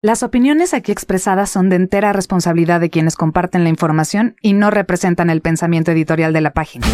Las 0.00 0.22
opiniones 0.22 0.74
aquí 0.74 0.92
expresadas 0.92 1.50
son 1.50 1.70
de 1.70 1.74
entera 1.74 2.12
responsabilidad 2.12 2.78
de 2.78 2.88
quienes 2.88 3.16
comparten 3.16 3.64
la 3.64 3.68
información 3.68 4.36
y 4.40 4.52
no 4.52 4.70
representan 4.70 5.28
el 5.28 5.40
pensamiento 5.40 5.90
editorial 5.90 6.32
de 6.32 6.40
la 6.40 6.52
página. 6.52 6.86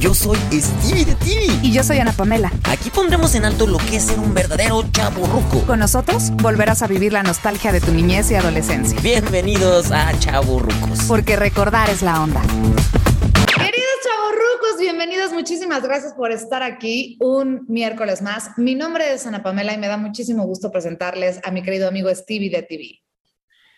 Yo 0.00 0.14
soy 0.14 0.36
Stevie 0.52 1.04
de 1.04 1.14
TV. 1.14 1.46
Y 1.62 1.70
yo 1.70 1.84
soy 1.84 2.00
Ana 2.00 2.10
Pamela. 2.10 2.50
Aquí 2.64 2.90
pondremos 2.90 3.36
en 3.36 3.44
alto 3.44 3.68
lo 3.68 3.78
que 3.78 3.98
es 3.98 4.06
ser 4.06 4.18
un 4.18 4.34
verdadero 4.34 4.82
chaburruco. 4.90 5.60
Con 5.64 5.78
nosotros 5.78 6.32
volverás 6.42 6.82
a 6.82 6.88
vivir 6.88 7.12
la 7.12 7.22
nostalgia 7.22 7.70
de 7.70 7.80
tu 7.80 7.92
niñez 7.92 8.28
y 8.32 8.34
adolescencia. 8.34 8.98
Bienvenidos 9.00 9.92
a 9.92 10.12
Chaburrucos. 10.18 11.04
Porque 11.06 11.36
recordar 11.36 11.88
es 11.88 12.02
la 12.02 12.20
onda. 12.20 12.42
Bienvenidos. 14.84 15.32
Muchísimas 15.32 15.82
gracias 15.82 16.14
por 16.14 16.32
estar 16.32 16.62
aquí 16.62 17.16
un 17.20 17.64
miércoles 17.68 18.20
más. 18.20 18.50
Mi 18.58 18.74
nombre 18.74 19.12
es 19.12 19.26
Ana 19.26 19.42
Pamela 19.42 19.72
y 19.72 19.78
me 19.78 19.88
da 19.88 19.96
muchísimo 19.96 20.44
gusto 20.44 20.70
presentarles 20.70 21.40
a 21.44 21.50
mi 21.50 21.62
querido 21.62 21.88
amigo 21.88 22.14
Stevie 22.14 22.50
de 22.50 22.62
TV. 22.62 23.02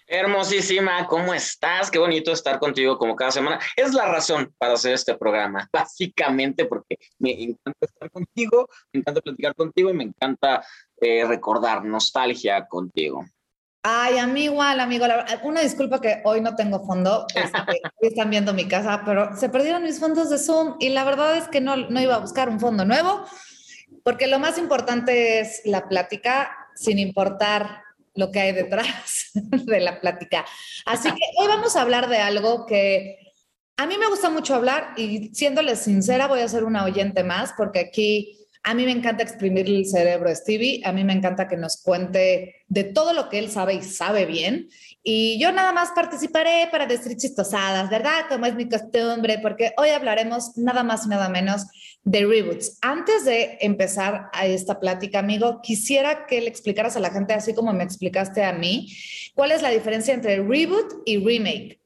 Hermosísima, 0.06 1.06
¿cómo 1.06 1.34
estás? 1.34 1.90
Qué 1.90 1.98
bonito 1.98 2.32
estar 2.32 2.58
contigo 2.58 2.96
como 2.98 3.14
cada 3.14 3.30
semana. 3.30 3.60
Es 3.76 3.92
la 3.94 4.06
razón 4.06 4.54
para 4.58 4.74
hacer 4.74 4.94
este 4.94 5.16
programa, 5.16 5.68
básicamente 5.72 6.64
porque 6.64 6.96
me 7.18 7.32
encanta 7.42 7.86
estar 7.86 8.10
contigo, 8.10 8.68
me 8.92 9.00
encanta 9.00 9.20
platicar 9.20 9.54
contigo 9.54 9.90
y 9.90 9.94
me 9.94 10.04
encanta 10.04 10.64
eh, 11.00 11.24
recordar 11.24 11.84
nostalgia 11.84 12.66
contigo. 12.66 13.24
Ay, 13.88 14.18
a 14.18 14.26
mí 14.26 14.42
igual, 14.44 14.80
amigo. 14.80 15.06
una 15.44 15.60
disculpa 15.60 16.00
que 16.00 16.20
hoy 16.24 16.40
no 16.40 16.56
tengo 16.56 16.84
fondo. 16.84 17.24
Este, 17.32 17.80
están 18.00 18.30
viendo 18.30 18.52
mi 18.52 18.66
casa, 18.66 19.02
pero 19.04 19.36
se 19.36 19.48
perdieron 19.48 19.84
mis 19.84 20.00
fondos 20.00 20.28
de 20.28 20.38
Zoom 20.38 20.74
y 20.80 20.88
la 20.88 21.04
verdad 21.04 21.36
es 21.36 21.46
que 21.46 21.60
no, 21.60 21.76
no 21.76 22.00
iba 22.00 22.16
a 22.16 22.18
buscar 22.18 22.48
un 22.48 22.58
fondo 22.58 22.84
nuevo, 22.84 23.24
porque 24.02 24.26
lo 24.26 24.40
más 24.40 24.58
importante 24.58 25.38
es 25.38 25.62
la 25.66 25.88
plática, 25.88 26.50
sin 26.74 26.98
importar 26.98 27.84
lo 28.16 28.32
que 28.32 28.40
hay 28.40 28.52
detrás 28.52 29.30
de 29.34 29.78
la 29.78 30.00
plática. 30.00 30.44
Así 30.84 31.08
que 31.08 31.22
hoy 31.38 31.46
vamos 31.46 31.76
a 31.76 31.82
hablar 31.82 32.08
de 32.08 32.18
algo 32.18 32.66
que 32.66 33.20
a 33.76 33.86
mí 33.86 33.96
me 33.98 34.08
gusta 34.08 34.30
mucho 34.30 34.56
hablar 34.56 34.94
y 34.96 35.32
siéndoles 35.32 35.78
sincera 35.78 36.26
voy 36.26 36.40
a 36.40 36.48
ser 36.48 36.64
una 36.64 36.82
oyente 36.82 37.22
más 37.22 37.54
porque 37.56 37.78
aquí 37.78 38.45
a 38.66 38.74
mí 38.74 38.84
me 38.84 38.90
encanta 38.90 39.22
exprimir 39.22 39.68
el 39.68 39.86
cerebro 39.86 40.28
de 40.28 40.34
Stevie, 40.34 40.80
a 40.84 40.90
mí 40.90 41.04
me 41.04 41.12
encanta 41.12 41.46
que 41.46 41.56
nos 41.56 41.80
cuente 41.80 42.64
de 42.66 42.82
todo 42.82 43.12
lo 43.12 43.28
que 43.28 43.38
él 43.38 43.48
sabe 43.48 43.74
y 43.74 43.82
sabe 43.82 44.26
bien. 44.26 44.68
Y 45.04 45.38
yo 45.40 45.52
nada 45.52 45.70
más 45.72 45.92
participaré 45.94 46.66
para 46.72 46.86
decir 46.86 47.16
chistosadas, 47.16 47.88
¿verdad? 47.88 48.24
Como 48.28 48.44
es 48.44 48.56
mi 48.56 48.68
costumbre, 48.68 49.38
porque 49.40 49.72
hoy 49.76 49.90
hablaremos 49.90 50.58
nada 50.58 50.82
más 50.82 51.06
y 51.06 51.10
nada 51.10 51.28
menos 51.28 51.66
de 52.02 52.26
reboots. 52.26 52.78
Antes 52.82 53.24
de 53.24 53.56
empezar 53.60 54.30
a 54.32 54.46
esta 54.46 54.80
plática, 54.80 55.20
amigo, 55.20 55.60
quisiera 55.62 56.26
que 56.26 56.40
le 56.40 56.48
explicaras 56.48 56.96
a 56.96 57.00
la 57.00 57.10
gente, 57.10 57.34
así 57.34 57.54
como 57.54 57.72
me 57.72 57.84
explicaste 57.84 58.42
a 58.42 58.52
mí, 58.52 58.92
cuál 59.36 59.52
es 59.52 59.62
la 59.62 59.70
diferencia 59.70 60.12
entre 60.12 60.42
reboot 60.42 61.02
y 61.04 61.18
remake. 61.18 61.78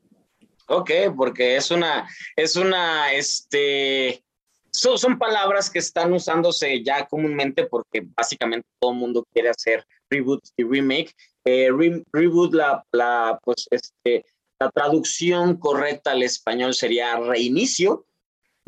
Ok, 0.68 0.90
porque 1.14 1.56
es 1.56 1.70
una, 1.70 2.08
es 2.36 2.56
una, 2.56 3.12
este, 3.12 4.24
son, 4.72 5.18
palabras 5.18 5.70
que 5.70 5.78
están 5.78 6.12
usándose 6.12 6.82
ya 6.82 7.06
comúnmente 7.06 7.66
porque 7.66 8.06
básicamente 8.16 8.66
todo 8.78 8.92
el 8.92 8.98
mundo 8.98 9.26
quiere 9.32 9.50
hacer 9.50 9.86
reboot 10.08 10.42
y 10.56 10.64
remake. 10.64 11.14
Eh, 11.44 11.70
reboot, 12.12 12.54
la, 12.54 12.84
la, 12.92 13.38
pues, 13.42 13.66
este, 13.70 14.24
la 14.58 14.70
traducción 14.70 15.56
correcta 15.56 16.12
al 16.12 16.22
español 16.22 16.74
sería 16.74 17.16
reinicio, 17.16 18.06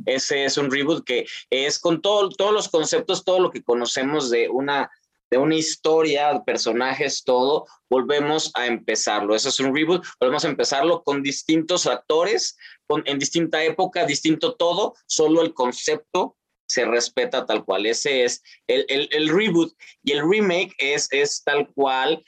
ese 0.06 0.44
es 0.44 0.56
un 0.56 0.70
reboot 0.70 1.04
que 1.04 1.26
es 1.50 1.78
con 1.78 2.00
todo, 2.00 2.30
todos 2.30 2.52
los 2.52 2.68
conceptos, 2.68 3.24
todo 3.24 3.40
lo 3.40 3.50
que 3.50 3.62
conocemos 3.62 4.30
de 4.30 4.48
una, 4.48 4.90
de 5.32 5.38
una 5.38 5.56
historia, 5.56 6.42
personajes, 6.44 7.24
todo, 7.24 7.66
volvemos 7.88 8.50
a 8.54 8.66
empezarlo. 8.66 9.34
Eso 9.34 9.48
es 9.48 9.58
un 9.60 9.74
reboot, 9.74 10.04
volvemos 10.20 10.44
a 10.44 10.48
empezarlo 10.48 11.02
con 11.02 11.22
distintos 11.22 11.86
actores, 11.86 12.58
con, 12.86 13.02
en 13.06 13.18
distinta 13.18 13.64
época, 13.64 14.04
distinto 14.04 14.56
todo, 14.56 14.94
solo 15.06 15.40
el 15.40 15.54
concepto 15.54 16.36
se 16.68 16.84
respeta 16.84 17.46
tal 17.46 17.64
cual. 17.64 17.86
Ese 17.86 18.24
es 18.24 18.42
el, 18.66 18.84
el, 18.90 19.08
el 19.10 19.30
reboot 19.30 19.72
y 20.04 20.12
el 20.12 20.28
remake 20.28 20.74
es, 20.76 21.08
es 21.10 21.42
tal 21.42 21.66
cual 21.72 22.22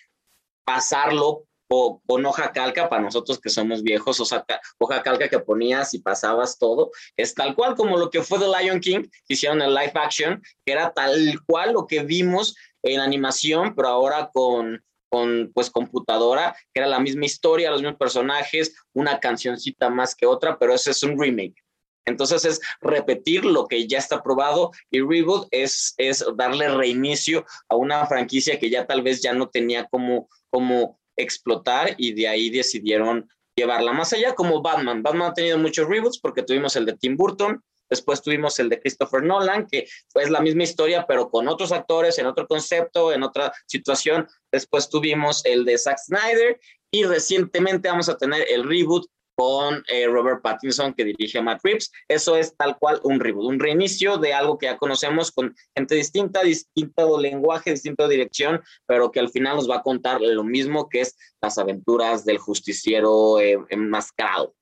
pasarlo 0.64 1.44
o 1.68 2.00
con 2.06 2.24
hoja 2.24 2.52
calca 2.52 2.88
para 2.88 3.02
nosotros 3.02 3.38
que 3.38 3.50
somos 3.50 3.82
viejos, 3.82 4.18
o 4.20 4.24
sea, 4.24 4.46
hoja 4.78 5.02
calca 5.02 5.28
que 5.28 5.40
ponías 5.40 5.92
y 5.92 5.98
pasabas 5.98 6.58
todo, 6.58 6.90
es 7.16 7.34
tal 7.34 7.54
cual 7.54 7.74
como 7.74 7.98
lo 7.98 8.08
que 8.08 8.22
fue 8.22 8.38
The 8.38 8.46
Lion 8.46 8.80
King, 8.80 9.02
que 9.26 9.34
hicieron 9.34 9.60
el 9.60 9.74
live 9.74 9.92
action, 9.94 10.42
que 10.64 10.72
era 10.72 10.92
tal 10.92 11.38
cual 11.46 11.72
lo 11.72 11.86
que 11.86 12.02
vimos 12.02 12.54
en 12.84 13.00
animación, 13.00 13.74
pero 13.74 13.88
ahora 13.88 14.30
con, 14.32 14.82
con 15.08 15.50
pues 15.52 15.70
computadora, 15.70 16.54
que 16.72 16.80
era 16.80 16.86
la 16.86 17.00
misma 17.00 17.24
historia, 17.24 17.70
los 17.70 17.82
mismos 17.82 17.98
personajes, 17.98 18.74
una 18.92 19.18
cancioncita 19.18 19.90
más 19.90 20.14
que 20.14 20.26
otra, 20.26 20.58
pero 20.58 20.74
ese 20.74 20.92
es 20.92 21.02
un 21.02 21.18
remake. 21.18 21.64
Entonces 22.06 22.44
es 22.44 22.60
repetir 22.80 23.44
lo 23.44 23.66
que 23.66 23.86
ya 23.86 23.98
está 23.98 24.22
probado 24.22 24.70
y 24.90 25.00
reboot 25.00 25.48
es, 25.50 25.94
es 25.96 26.24
darle 26.36 26.68
reinicio 26.68 27.46
a 27.68 27.76
una 27.76 28.06
franquicia 28.06 28.58
que 28.58 28.70
ya 28.70 28.86
tal 28.86 29.02
vez 29.02 29.22
ya 29.22 29.32
no 29.32 29.48
tenía 29.48 29.86
como, 29.86 30.28
como 30.50 31.00
explotar 31.16 31.94
y 31.96 32.12
de 32.12 32.28
ahí 32.28 32.50
decidieron 32.50 33.28
llevarla 33.56 33.92
más 33.92 34.12
allá 34.12 34.34
como 34.34 34.60
Batman. 34.60 35.02
Batman 35.02 35.30
ha 35.30 35.34
tenido 35.34 35.58
muchos 35.58 35.88
reboots 35.88 36.18
porque 36.18 36.42
tuvimos 36.42 36.76
el 36.76 36.84
de 36.84 36.96
Tim 36.96 37.16
Burton, 37.16 37.62
después 37.94 38.22
tuvimos 38.22 38.58
el 38.58 38.68
de 38.68 38.80
Christopher 38.80 39.22
Nolan, 39.22 39.66
que 39.66 39.86
es 40.14 40.30
la 40.30 40.40
misma 40.40 40.64
historia 40.64 41.06
pero 41.06 41.30
con 41.30 41.48
otros 41.48 41.72
actores, 41.72 42.18
en 42.18 42.26
otro 42.26 42.46
concepto, 42.46 43.12
en 43.12 43.22
otra 43.22 43.52
situación. 43.66 44.26
Después 44.52 44.88
tuvimos 44.88 45.44
el 45.44 45.64
de 45.64 45.78
Zack 45.78 45.98
Snyder 45.98 46.60
y 46.90 47.04
recientemente 47.04 47.88
vamos 47.88 48.08
a 48.08 48.16
tener 48.16 48.46
el 48.48 48.68
reboot 48.68 49.06
con 49.36 49.82
eh, 49.88 50.06
Robert 50.06 50.42
Pattinson 50.42 50.94
que 50.94 51.04
dirige 51.04 51.42
Matt 51.42 51.60
Reeves. 51.64 51.90
Eso 52.08 52.36
es 52.36 52.56
tal 52.56 52.78
cual 52.78 53.00
un 53.02 53.20
reboot, 53.20 53.46
un 53.46 53.58
reinicio 53.58 54.16
de 54.18 54.32
algo 54.32 54.58
que 54.58 54.66
ya 54.66 54.76
conocemos 54.76 55.32
con 55.32 55.54
gente 55.74 55.96
distinta, 55.96 56.42
distinto 56.42 57.18
lenguaje, 57.18 57.72
distinta 57.72 58.06
dirección, 58.08 58.62
pero 58.86 59.10
que 59.10 59.20
al 59.20 59.30
final 59.30 59.56
nos 59.56 59.68
va 59.68 59.76
a 59.76 59.82
contar 59.82 60.20
lo 60.20 60.44
mismo 60.44 60.88
que 60.88 61.00
es 61.00 61.16
las 61.40 61.58
aventuras 61.58 62.24
del 62.24 62.38
justiciero 62.38 63.40
eh, 63.40 63.58
enmascarado. 63.70 64.54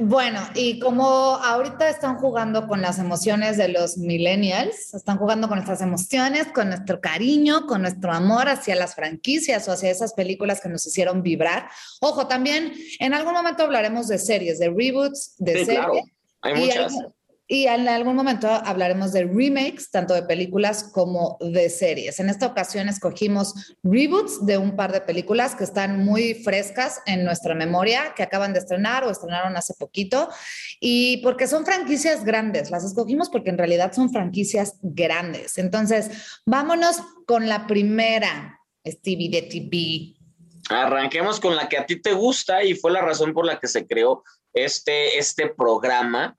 Bueno, 0.00 0.40
y 0.54 0.78
como 0.78 1.06
ahorita 1.06 1.88
están 1.88 2.16
jugando 2.18 2.68
con 2.68 2.80
las 2.80 2.98
emociones 2.98 3.56
de 3.56 3.68
los 3.68 3.98
millennials, 3.98 4.94
están 4.94 5.18
jugando 5.18 5.48
con 5.48 5.56
nuestras 5.56 5.80
emociones, 5.80 6.46
con 6.54 6.68
nuestro 6.68 7.00
cariño, 7.00 7.66
con 7.66 7.82
nuestro 7.82 8.12
amor 8.12 8.48
hacia 8.48 8.76
las 8.76 8.94
franquicias 8.94 9.66
o 9.68 9.72
hacia 9.72 9.90
esas 9.90 10.12
películas 10.14 10.60
que 10.60 10.68
nos 10.68 10.86
hicieron 10.86 11.22
vibrar. 11.22 11.68
Ojo, 12.00 12.28
también 12.28 12.72
en 13.00 13.12
algún 13.12 13.32
momento 13.32 13.64
hablaremos 13.64 14.06
de 14.08 14.18
series, 14.18 14.58
de 14.58 14.68
reboots, 14.70 15.34
de 15.38 15.64
series. 15.64 15.78
Claro. 15.78 15.94
Hay 16.42 16.54
muchas. 16.54 16.92
Y 17.50 17.66
en 17.66 17.88
algún 17.88 18.14
momento 18.14 18.46
hablaremos 18.46 19.12
de 19.12 19.24
remakes, 19.24 19.90
tanto 19.90 20.12
de 20.12 20.22
películas 20.22 20.84
como 20.92 21.38
de 21.40 21.70
series. 21.70 22.20
En 22.20 22.28
esta 22.28 22.46
ocasión 22.46 22.90
escogimos 22.90 23.74
reboots 23.82 24.44
de 24.44 24.58
un 24.58 24.76
par 24.76 24.92
de 24.92 25.00
películas 25.00 25.54
que 25.54 25.64
están 25.64 26.04
muy 26.04 26.34
frescas 26.34 27.00
en 27.06 27.24
nuestra 27.24 27.54
memoria, 27.54 28.12
que 28.14 28.22
acaban 28.22 28.52
de 28.52 28.58
estrenar 28.58 29.04
o 29.04 29.10
estrenaron 29.10 29.56
hace 29.56 29.72
poquito, 29.78 30.28
y 30.78 31.22
porque 31.22 31.46
son 31.46 31.64
franquicias 31.64 32.22
grandes. 32.22 32.70
Las 32.70 32.84
escogimos 32.84 33.30
porque 33.30 33.48
en 33.48 33.56
realidad 33.56 33.94
son 33.94 34.12
franquicias 34.12 34.74
grandes. 34.82 35.56
Entonces, 35.56 36.10
vámonos 36.44 36.98
con 37.26 37.48
la 37.48 37.66
primera, 37.66 38.60
Stevie 38.86 39.30
de 39.30 39.42
TV. 39.42 40.14
Arranquemos 40.68 41.40
con 41.40 41.56
la 41.56 41.66
que 41.66 41.78
a 41.78 41.86
ti 41.86 41.98
te 41.98 42.12
gusta 42.12 42.62
y 42.62 42.74
fue 42.74 42.90
la 42.90 43.00
razón 43.00 43.32
por 43.32 43.46
la 43.46 43.58
que 43.58 43.68
se 43.68 43.86
creó 43.86 44.22
este, 44.52 45.18
este 45.18 45.48
programa 45.48 46.36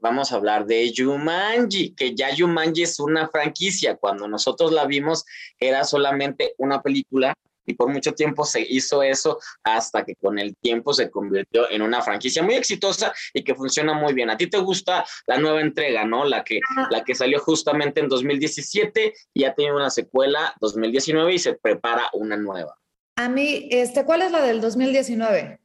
vamos 0.00 0.32
a 0.32 0.36
hablar 0.36 0.66
de 0.66 0.92
Jumanji, 0.96 1.94
que 1.94 2.14
ya 2.14 2.28
Jumanji 2.36 2.82
es 2.82 2.98
una 2.98 3.28
franquicia. 3.28 3.96
Cuando 3.96 4.26
nosotros 4.26 4.72
la 4.72 4.86
vimos 4.86 5.24
era 5.58 5.84
solamente 5.84 6.54
una 6.58 6.82
película 6.82 7.34
y 7.66 7.74
por 7.74 7.88
mucho 7.88 8.12
tiempo 8.12 8.44
se 8.44 8.60
hizo 8.60 9.02
eso 9.02 9.38
hasta 9.62 10.04
que 10.04 10.14
con 10.16 10.38
el 10.38 10.56
tiempo 10.56 10.92
se 10.92 11.10
convirtió 11.10 11.70
en 11.70 11.82
una 11.82 12.02
franquicia 12.02 12.42
muy 12.42 12.54
exitosa 12.54 13.12
y 13.32 13.44
que 13.44 13.54
funciona 13.54 13.94
muy 13.94 14.12
bien. 14.12 14.30
A 14.30 14.36
ti 14.36 14.48
te 14.48 14.58
gusta 14.58 15.04
la 15.26 15.38
nueva 15.38 15.60
entrega, 15.60 16.04
¿no? 16.04 16.24
La 16.24 16.42
que, 16.42 16.60
la 16.90 17.04
que 17.04 17.14
salió 17.14 17.38
justamente 17.40 18.00
en 18.00 18.08
2017 18.08 19.14
y 19.34 19.44
ha 19.44 19.54
tenido 19.54 19.76
una 19.76 19.90
secuela 19.90 20.54
2019 20.60 21.34
y 21.34 21.38
se 21.38 21.54
prepara 21.54 22.08
una 22.12 22.36
nueva. 22.36 22.76
A 23.16 23.28
mí, 23.28 23.68
este, 23.70 24.04
¿cuál 24.04 24.22
es 24.22 24.32
la 24.32 24.40
del 24.40 24.60
2019? 24.60 25.60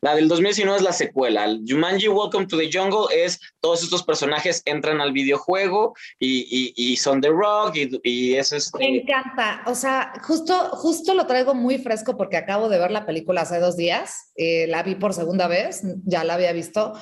La 0.00 0.14
del 0.14 0.28
2019 0.28 0.78
es 0.78 0.84
la 0.84 0.92
secuela. 0.92 1.46
Jumanji 1.66 2.08
Welcome 2.08 2.46
to 2.46 2.58
the 2.58 2.70
Jungle 2.72 3.06
es 3.14 3.40
todos 3.60 3.82
estos 3.82 4.02
personajes 4.02 4.62
entran 4.64 5.00
al 5.00 5.12
videojuego 5.12 5.94
y, 6.18 6.96
son 6.96 7.20
The 7.20 7.28
Rock 7.28 7.76
y, 8.02 8.34
eso 8.34 8.56
es... 8.56 8.70
Me 8.78 9.00
encanta. 9.00 9.62
O 9.66 9.74
sea, 9.74 10.12
justo, 10.22 10.54
justo 10.72 11.14
lo 11.14 11.26
traigo 11.26 11.54
muy 11.54 11.78
fresco 11.78 12.16
porque 12.16 12.36
acabo 12.36 12.68
de 12.68 12.78
ver 12.78 12.90
la 12.90 13.06
película 13.06 13.42
hace 13.42 13.58
dos 13.58 13.76
días. 13.76 14.32
Eh, 14.36 14.66
la 14.66 14.82
vi 14.82 14.94
por 14.94 15.14
segunda 15.14 15.48
vez, 15.48 15.82
ya 16.04 16.24
la 16.24 16.34
había 16.34 16.52
visto. 16.52 16.94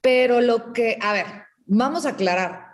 Pero 0.00 0.40
lo 0.40 0.72
que, 0.72 0.98
a 1.00 1.12
ver, 1.12 1.26
vamos 1.66 2.06
a 2.06 2.10
aclarar. 2.10 2.64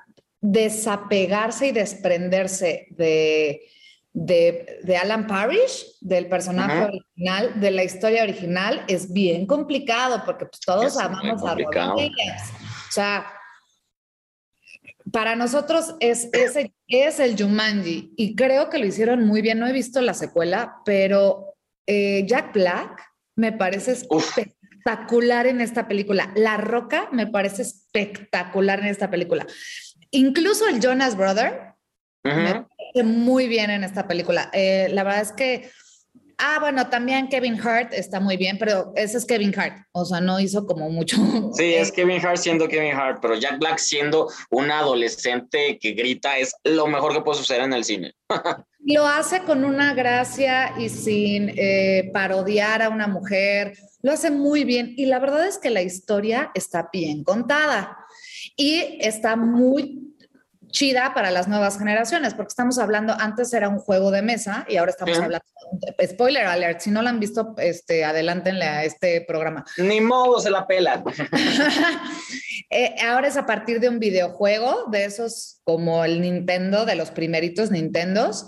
Desapegarse 0.42 1.66
y 1.66 1.72
desprenderse 1.72 2.88
de 2.90 3.60
de, 4.12 4.98
Alan 5.00 5.26
Parrish, 5.26 5.96
del 6.00 6.28
personaje 6.28 6.84
original, 6.84 7.60
de 7.60 7.70
la 7.70 7.84
historia 7.84 8.22
original, 8.22 8.84
es 8.88 9.12
bien 9.12 9.46
complicado 9.46 10.22
porque 10.24 10.46
pues, 10.46 10.60
todos 10.60 10.96
amamos 10.98 11.42
a 11.44 11.54
Robin 11.54 11.90
Williams. 11.94 12.42
O 12.88 12.92
sea, 12.92 13.26
para 15.12 15.36
nosotros 15.36 15.94
es, 16.00 16.28
es, 16.32 17.20
el 17.20 17.36
Jumanji 17.36 18.12
y 18.16 18.34
creo 18.34 18.68
que 18.68 18.78
lo 18.78 18.86
hicieron 18.86 19.24
muy 19.26 19.42
bien. 19.42 19.58
No 19.58 19.66
he 19.66 19.72
visto 19.72 20.00
la 20.00 20.14
secuela, 20.14 20.76
pero 20.84 21.54
eh, 21.86 22.24
Jack 22.26 22.52
Black 22.52 23.02
me 23.36 23.52
parece 23.52 23.92
espectacular 23.92 25.46
en 25.46 25.60
esta 25.60 25.88
película. 25.88 26.32
La 26.36 26.56
Roca 26.56 27.08
me 27.12 27.26
parece 27.26 27.62
espectacular 27.62 28.80
en 28.80 28.86
esta 28.86 29.10
película. 29.10 29.46
Incluso 30.10 30.68
el 30.68 30.80
Jonas 30.80 31.16
Brother 31.16 31.74
muy 33.04 33.48
bien 33.48 33.70
en 33.70 33.84
esta 33.84 34.06
película. 34.06 34.50
Eh, 34.52 34.88
la 34.90 35.04
verdad 35.04 35.22
es 35.22 35.32
que, 35.32 35.70
ah, 36.38 36.58
bueno, 36.60 36.88
también 36.88 37.28
Kevin 37.28 37.60
Hart 37.60 37.92
está 37.92 38.20
muy 38.20 38.36
bien, 38.36 38.58
pero 38.58 38.92
ese 38.96 39.18
es 39.18 39.26
Kevin 39.26 39.52
Hart, 39.58 39.86
o 39.92 40.04
sea, 40.04 40.20
no 40.20 40.40
hizo 40.40 40.66
como 40.66 40.90
mucho. 40.90 41.16
Sí, 41.54 41.74
es 41.74 41.92
Kevin 41.92 42.24
Hart 42.24 42.38
siendo 42.38 42.68
Kevin 42.68 42.94
Hart, 42.94 43.18
pero 43.20 43.34
Jack 43.34 43.58
Black 43.58 43.78
siendo 43.78 44.28
un 44.50 44.70
adolescente 44.70 45.78
que 45.78 45.92
grita 45.92 46.38
es 46.38 46.54
lo 46.64 46.86
mejor 46.86 47.12
que 47.12 47.20
puede 47.22 47.38
suceder 47.38 47.62
en 47.62 47.72
el 47.72 47.84
cine. 47.84 48.14
lo 48.84 49.06
hace 49.06 49.42
con 49.42 49.64
una 49.64 49.94
gracia 49.94 50.74
y 50.78 50.88
sin 50.88 51.52
eh, 51.56 52.10
parodiar 52.12 52.82
a 52.82 52.88
una 52.88 53.06
mujer, 53.06 53.76
lo 54.02 54.12
hace 54.12 54.30
muy 54.30 54.64
bien 54.64 54.94
y 54.96 55.06
la 55.06 55.18
verdad 55.18 55.46
es 55.46 55.58
que 55.58 55.70
la 55.70 55.82
historia 55.82 56.50
está 56.54 56.88
bien 56.92 57.22
contada 57.22 57.98
y 58.56 58.98
está 59.00 59.36
muy 59.36 60.09
chida 60.70 61.12
para 61.14 61.30
las 61.30 61.48
nuevas 61.48 61.78
generaciones, 61.78 62.34
porque 62.34 62.48
estamos 62.48 62.78
hablando, 62.78 63.14
antes 63.18 63.52
era 63.52 63.68
un 63.68 63.78
juego 63.78 64.10
de 64.10 64.22
mesa 64.22 64.64
y 64.68 64.76
ahora 64.76 64.90
estamos 64.90 65.18
hablando, 65.18 65.44
spoiler 66.04 66.46
alert, 66.46 66.80
si 66.80 66.90
no 66.90 67.02
lo 67.02 67.08
han 67.08 67.20
visto, 67.20 67.54
este, 67.58 68.04
adelántenle 68.04 68.64
a 68.64 68.84
este 68.84 69.20
programa. 69.22 69.64
Ni 69.78 70.00
modo, 70.00 70.40
se 70.40 70.50
la 70.50 70.66
pelan. 70.66 71.04
Eh, 72.72 72.94
ahora 73.04 73.26
es 73.26 73.36
a 73.36 73.46
partir 73.46 73.80
de 73.80 73.88
un 73.88 73.98
videojuego, 73.98 74.84
de 74.92 75.04
esos 75.04 75.60
como 75.64 76.04
el 76.04 76.20
Nintendo, 76.20 76.84
de 76.84 76.94
los 76.94 77.10
primeritos 77.10 77.72
Nintendos, 77.72 78.46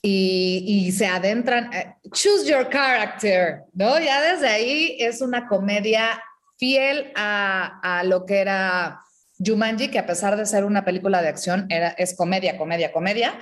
y, 0.00 0.62
y 0.64 0.92
se 0.92 1.08
adentran, 1.08 1.72
eh, 1.72 1.96
choose 2.12 2.48
your 2.48 2.68
character, 2.68 3.62
¿no? 3.72 3.98
Ya 3.98 4.22
desde 4.22 4.46
ahí 4.46 4.96
es 5.00 5.20
una 5.20 5.48
comedia 5.48 6.22
fiel 6.58 7.10
a, 7.16 7.80
a 7.82 8.04
lo 8.04 8.24
que 8.24 8.38
era 8.38 9.00
Jumanji, 9.44 9.88
que 9.88 9.98
a 9.98 10.06
pesar 10.06 10.36
de 10.36 10.46
ser 10.46 10.64
una 10.64 10.84
película 10.84 11.22
de 11.22 11.28
acción, 11.28 11.66
era, 11.68 11.88
es 11.90 12.16
comedia, 12.16 12.56
comedia, 12.56 12.92
comedia. 12.92 13.38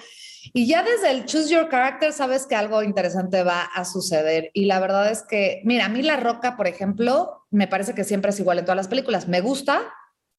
Y 0.52 0.66
ya 0.66 0.82
desde 0.82 1.10
el 1.10 1.24
Choose 1.24 1.48
Your 1.48 1.68
Character 1.70 2.12
sabes 2.12 2.46
que 2.46 2.54
algo 2.54 2.82
interesante 2.82 3.42
va 3.42 3.62
a 3.62 3.84
suceder. 3.84 4.50
Y 4.52 4.66
la 4.66 4.80
verdad 4.80 5.10
es 5.10 5.22
que, 5.22 5.62
mira, 5.64 5.86
a 5.86 5.88
mí 5.88 6.02
La 6.02 6.16
Roca, 6.16 6.56
por 6.56 6.66
ejemplo, 6.66 7.46
me 7.50 7.66
parece 7.66 7.94
que 7.94 8.04
siempre 8.04 8.30
es 8.30 8.40
igual 8.40 8.58
en 8.58 8.64
todas 8.64 8.76
las 8.76 8.88
películas. 8.88 9.26
Me 9.26 9.40
gusta, 9.40 9.82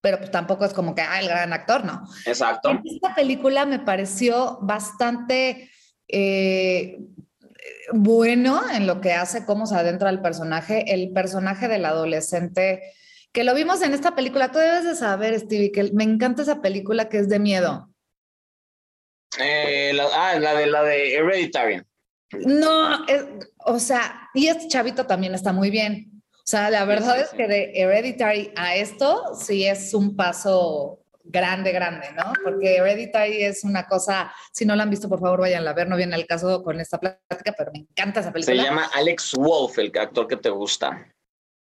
pero 0.01 0.19
pues 0.19 0.29
tampoco 0.29 0.65
es 0.65 0.73
como 0.73 0.93
que, 0.93 1.01
ah, 1.01 1.19
el 1.19 1.27
gran 1.27 1.53
actor, 1.53 1.85
no. 1.85 2.03
Exacto. 2.25 2.79
esta 2.83 3.15
película 3.15 3.65
me 3.65 3.79
pareció 3.79 4.59
bastante 4.61 5.71
eh, 6.07 6.99
bueno 7.91 8.61
en 8.71 8.85
lo 8.85 9.01
que 9.01 9.13
hace, 9.13 9.45
cómo 9.45 9.65
se 9.65 9.75
adentra 9.75 10.11
el 10.11 10.21
personaje. 10.21 10.93
El 10.93 11.11
personaje 11.13 11.67
del 11.67 11.85
adolescente 11.85 12.93
que 13.35 13.43
lo 13.43 13.53
vimos 13.53 13.81
en 13.81 13.93
esta 13.93 14.15
película. 14.15 14.49
Tú 14.49 14.59
debes 14.59 14.85
de 14.85 14.95
saber, 14.95 15.37
Stevie, 15.37 15.73
que 15.73 15.91
me 15.91 16.05
encanta 16.05 16.41
esa 16.41 16.61
película 16.61 17.09
que 17.09 17.19
es 17.19 17.27
de 17.27 17.37
miedo. 17.37 17.89
Eh, 19.37 19.91
la, 19.93 20.07
ah, 20.13 20.39
la 20.39 20.55
de 20.55 20.67
la 20.67 20.83
de 20.83 21.15
Hereditary. 21.15 21.81
No, 22.45 23.05
o 23.65 23.77
sea, 23.77 24.29
y 24.33 24.47
este 24.47 24.69
chavito 24.69 25.05
también 25.05 25.35
está 25.35 25.51
muy 25.51 25.69
bien. 25.69 26.23
O 26.31 26.47
sea, 26.47 26.69
la 26.69 26.85
verdad 26.85 27.19
es 27.19 27.29
que 27.31 27.45
de 27.47 27.73
Hereditary 27.75 28.53
a 28.55 28.75
esto 28.77 29.35
sí 29.37 29.65
es 29.65 29.93
un 29.93 30.15
paso 30.15 31.01
grande, 31.25 31.73
grande, 31.73 32.07
¿no? 32.15 32.31
Porque 32.41 32.77
Hereditary 32.77 33.43
es 33.43 33.65
una 33.65 33.85
cosa, 33.85 34.31
si 34.53 34.65
no 34.65 34.77
la 34.77 34.83
han 34.83 34.89
visto, 34.89 35.09
por 35.09 35.19
favor, 35.19 35.41
vayan 35.41 35.67
a 35.67 35.73
ver, 35.73 35.89
no 35.89 35.97
viene 35.97 36.15
el 36.15 36.25
caso 36.25 36.63
con 36.63 36.79
esta 36.79 36.99
plática, 36.99 37.53
pero 37.57 37.71
me 37.73 37.79
encanta 37.79 38.21
esa 38.21 38.31
película. 38.31 38.63
Se 38.63 38.69
llama 38.69 38.89
Alex 38.93 39.33
Wolf, 39.33 39.77
el 39.79 39.91
actor 39.97 40.25
que 40.25 40.37
te 40.37 40.49
gusta 40.49 41.05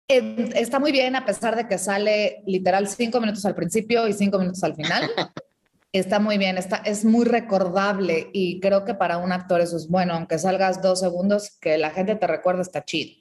está 0.09 0.79
muy 0.79 0.91
bien 0.91 1.17
a 1.17 1.27
pesar 1.27 1.55
de 1.55 1.69
que 1.69 1.79
sale 1.79 2.43
literal 2.47 2.89
cinco 2.89 3.21
minutos 3.21 3.45
al 3.45 3.55
principio 3.55 4.09
y 4.09 4.15
cinco 4.15 4.39
minutos 4.39 4.65
al 4.65 4.75
final. 4.75 5.11
está 5.93 6.19
muy 6.19 6.39
bien, 6.39 6.59
está, 6.59 6.77
es 6.79 7.05
muy 7.05 7.25
recordable 7.25 8.31
y 8.33 8.61
creo 8.61 8.85
que 8.85 8.95
para 8.95 9.19
un 9.19 9.33
actor 9.33 9.61
eso 9.61 9.77
es 9.77 9.89
bueno, 9.89 10.15
aunque 10.15 10.39
salgas 10.39 10.83
dos 10.83 11.01
segundos, 11.01 11.57
que 11.61 11.79
la 11.79 11.91
gente 11.91 12.15
te 12.15 12.27
recuerde 12.27 12.63
está 12.63 12.85
chido. 12.85 13.21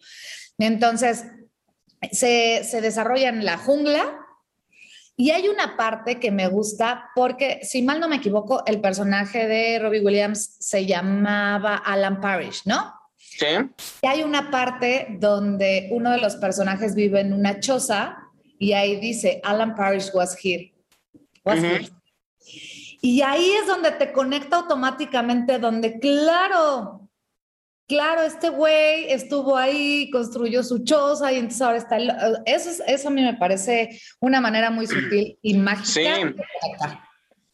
Entonces, 0.58 1.26
se, 2.12 2.64
se 2.64 2.82
desarrolla 2.82 3.30
en 3.30 3.46
la 3.46 3.58
jungla 3.58 4.20
y 5.16 5.32
hay 5.32 5.48
una 5.48 5.76
parte 5.78 6.20
que 6.20 6.32
me 6.32 6.48
gusta 6.48 7.10
porque, 7.16 7.60
si 7.64 7.82
mal 7.82 8.00
no 8.00 8.08
me 8.08 8.18
equivoco, 8.18 8.64
el 8.66 8.80
personaje 8.80 9.48
de 9.48 9.80
Robbie 9.80 10.02
Williams 10.02 10.58
se 10.60 10.86
llamaba 10.86 11.76
Alan 11.76 12.22
Parrish, 12.22 12.64
¿no? 12.66 12.97
Y 14.02 14.08
hay 14.08 14.24
una 14.24 14.50
parte 14.50 15.08
donde 15.20 15.90
uno 15.92 16.12
de 16.12 16.20
los 16.20 16.36
personajes 16.36 16.96
vive 16.96 17.20
en 17.22 17.34
una 17.34 17.60
choza 17.60 18.18
y 18.60 18.74
ahí 18.74 19.00
dice, 19.00 19.40
Alan 19.44 19.76
Parrish 19.76 20.12
was 20.14 20.38
here. 20.44 20.74
Y 23.02 23.22
ahí 23.22 23.52
es 23.52 23.68
donde 23.68 23.92
te 23.92 24.12
conecta 24.12 24.58
automáticamente, 24.58 25.60
donde 25.60 26.00
claro, 26.00 27.08
claro, 27.88 28.24
este 28.24 28.50
güey 28.50 29.12
estuvo 29.12 29.56
ahí, 29.56 30.10
construyó 30.10 30.64
su 30.64 30.84
choza 30.84 31.32
y 31.32 31.38
entonces 31.38 31.62
ahora 31.62 31.78
está... 31.78 31.98
Eso, 32.46 32.84
eso 32.88 33.08
a 33.08 33.12
mí 33.12 33.22
me 33.22 33.36
parece 33.36 34.02
una 34.20 34.42
manera 34.42 34.72
muy 34.72 34.88
sutil 34.88 35.38
y 35.42 35.54
mágica. 35.58 35.86
Sí. 35.86 36.02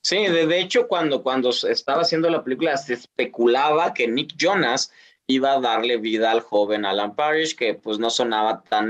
Sí, 0.05 0.17
de, 0.17 0.59
hecho, 0.59 0.89
cuando, 0.89 1.23
cuando 1.23 1.51
estaba 1.51 2.01
haciendo 2.01 2.29
la 2.29 2.43
película 2.43 2.75
se 2.75 2.95
especulaba 2.95 3.93
que 3.93 4.05
Nick 4.05 4.33
Jonas 4.35 4.91
iba 5.27 5.53
a 5.53 5.59
darle 5.59 5.97
vida 5.97 6.31
al 6.31 6.41
joven 6.41 6.85
Alan 6.85 7.15
Parrish, 7.15 7.55
que 7.55 7.73
pues 7.73 7.99
no 7.99 8.09
sonaba 8.09 8.63
tan 8.63 8.89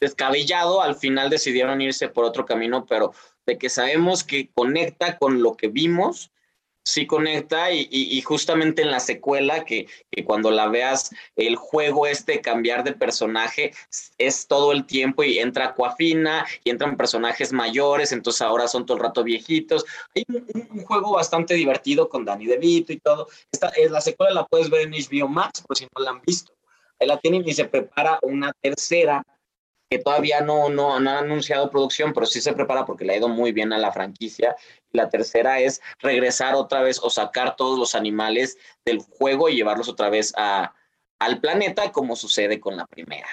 descabellado. 0.00 0.82
Al 0.82 0.96
final 0.96 1.30
decidieron 1.30 1.80
irse 1.80 2.08
por 2.08 2.24
otro 2.24 2.44
camino, 2.44 2.86
pero 2.86 3.12
de 3.46 3.58
que 3.58 3.68
sabemos 3.68 4.24
que 4.24 4.50
conecta 4.52 5.18
con 5.18 5.42
lo 5.42 5.56
que 5.56 5.68
vimos, 5.68 6.31
sí 6.84 7.06
conecta 7.06 7.70
y, 7.72 8.20
justamente 8.22 8.82
en 8.82 8.90
la 8.90 9.00
secuela, 9.00 9.64
que, 9.64 9.86
cuando 10.24 10.50
la 10.50 10.68
veas, 10.68 11.10
el 11.36 11.56
juego 11.56 12.06
este 12.06 12.40
cambiar 12.40 12.84
de 12.84 12.92
personaje 12.92 13.72
es 14.18 14.46
todo 14.46 14.72
el 14.72 14.84
tiempo 14.84 15.22
y 15.22 15.38
entra 15.38 15.74
Coafina 15.74 16.46
y 16.64 16.70
entran 16.70 16.96
personajes 16.96 17.52
mayores, 17.52 18.12
entonces 18.12 18.42
ahora 18.42 18.68
son 18.68 18.86
todo 18.86 18.96
el 18.96 19.02
rato 19.02 19.24
viejitos. 19.24 19.84
Hay 20.14 20.24
un, 20.28 20.82
juego 20.84 21.12
bastante 21.12 21.54
divertido 21.54 22.08
con 22.08 22.24
Danny 22.24 22.46
DeVito 22.46 22.92
y 22.92 22.98
todo. 22.98 23.28
Esta, 23.50 23.72
la 23.90 24.00
secuela 24.00 24.32
la 24.32 24.46
puedes 24.46 24.68
ver 24.68 24.82
en 24.82 24.92
HBO 24.92 25.28
Max, 25.28 25.62
por 25.66 25.76
si 25.76 25.84
no 25.84 26.02
la 26.02 26.10
han 26.10 26.20
visto. 26.22 26.52
Ahí 26.98 27.06
la 27.06 27.18
tienen 27.18 27.46
y 27.46 27.52
se 27.52 27.64
prepara 27.64 28.18
una 28.22 28.52
tercera 28.60 29.24
que 29.92 29.98
todavía 29.98 30.40
no, 30.40 30.70
no, 30.70 30.98
no, 30.98 31.10
han 31.10 31.24
anunciado 31.24 31.70
producción, 31.70 32.14
pero 32.14 32.24
sí 32.24 32.40
se 32.40 32.54
prepara 32.54 32.86
porque 32.86 33.04
le 33.04 33.12
ha 33.12 33.18
ido 33.18 33.28
muy 33.28 33.52
bien 33.52 33.74
a 33.74 33.78
la 33.78 33.92
franquicia. 33.92 34.56
La 34.90 35.10
tercera 35.10 35.60
es 35.60 35.82
regresar 35.98 36.54
otra 36.54 36.80
vez 36.80 36.98
o 37.02 37.10
sacar 37.10 37.56
todos 37.56 37.78
los 37.78 37.94
animales 37.94 38.56
del 38.86 39.00
juego 39.00 39.50
y 39.50 39.56
llevarlos 39.56 39.90
otra 39.90 40.08
vez 40.08 40.32
a, 40.38 40.74
al 41.18 41.42
planeta, 41.42 41.92
como 41.92 42.16
sucede 42.16 42.58
con 42.58 42.78
la 42.78 42.86
primera. 42.86 43.28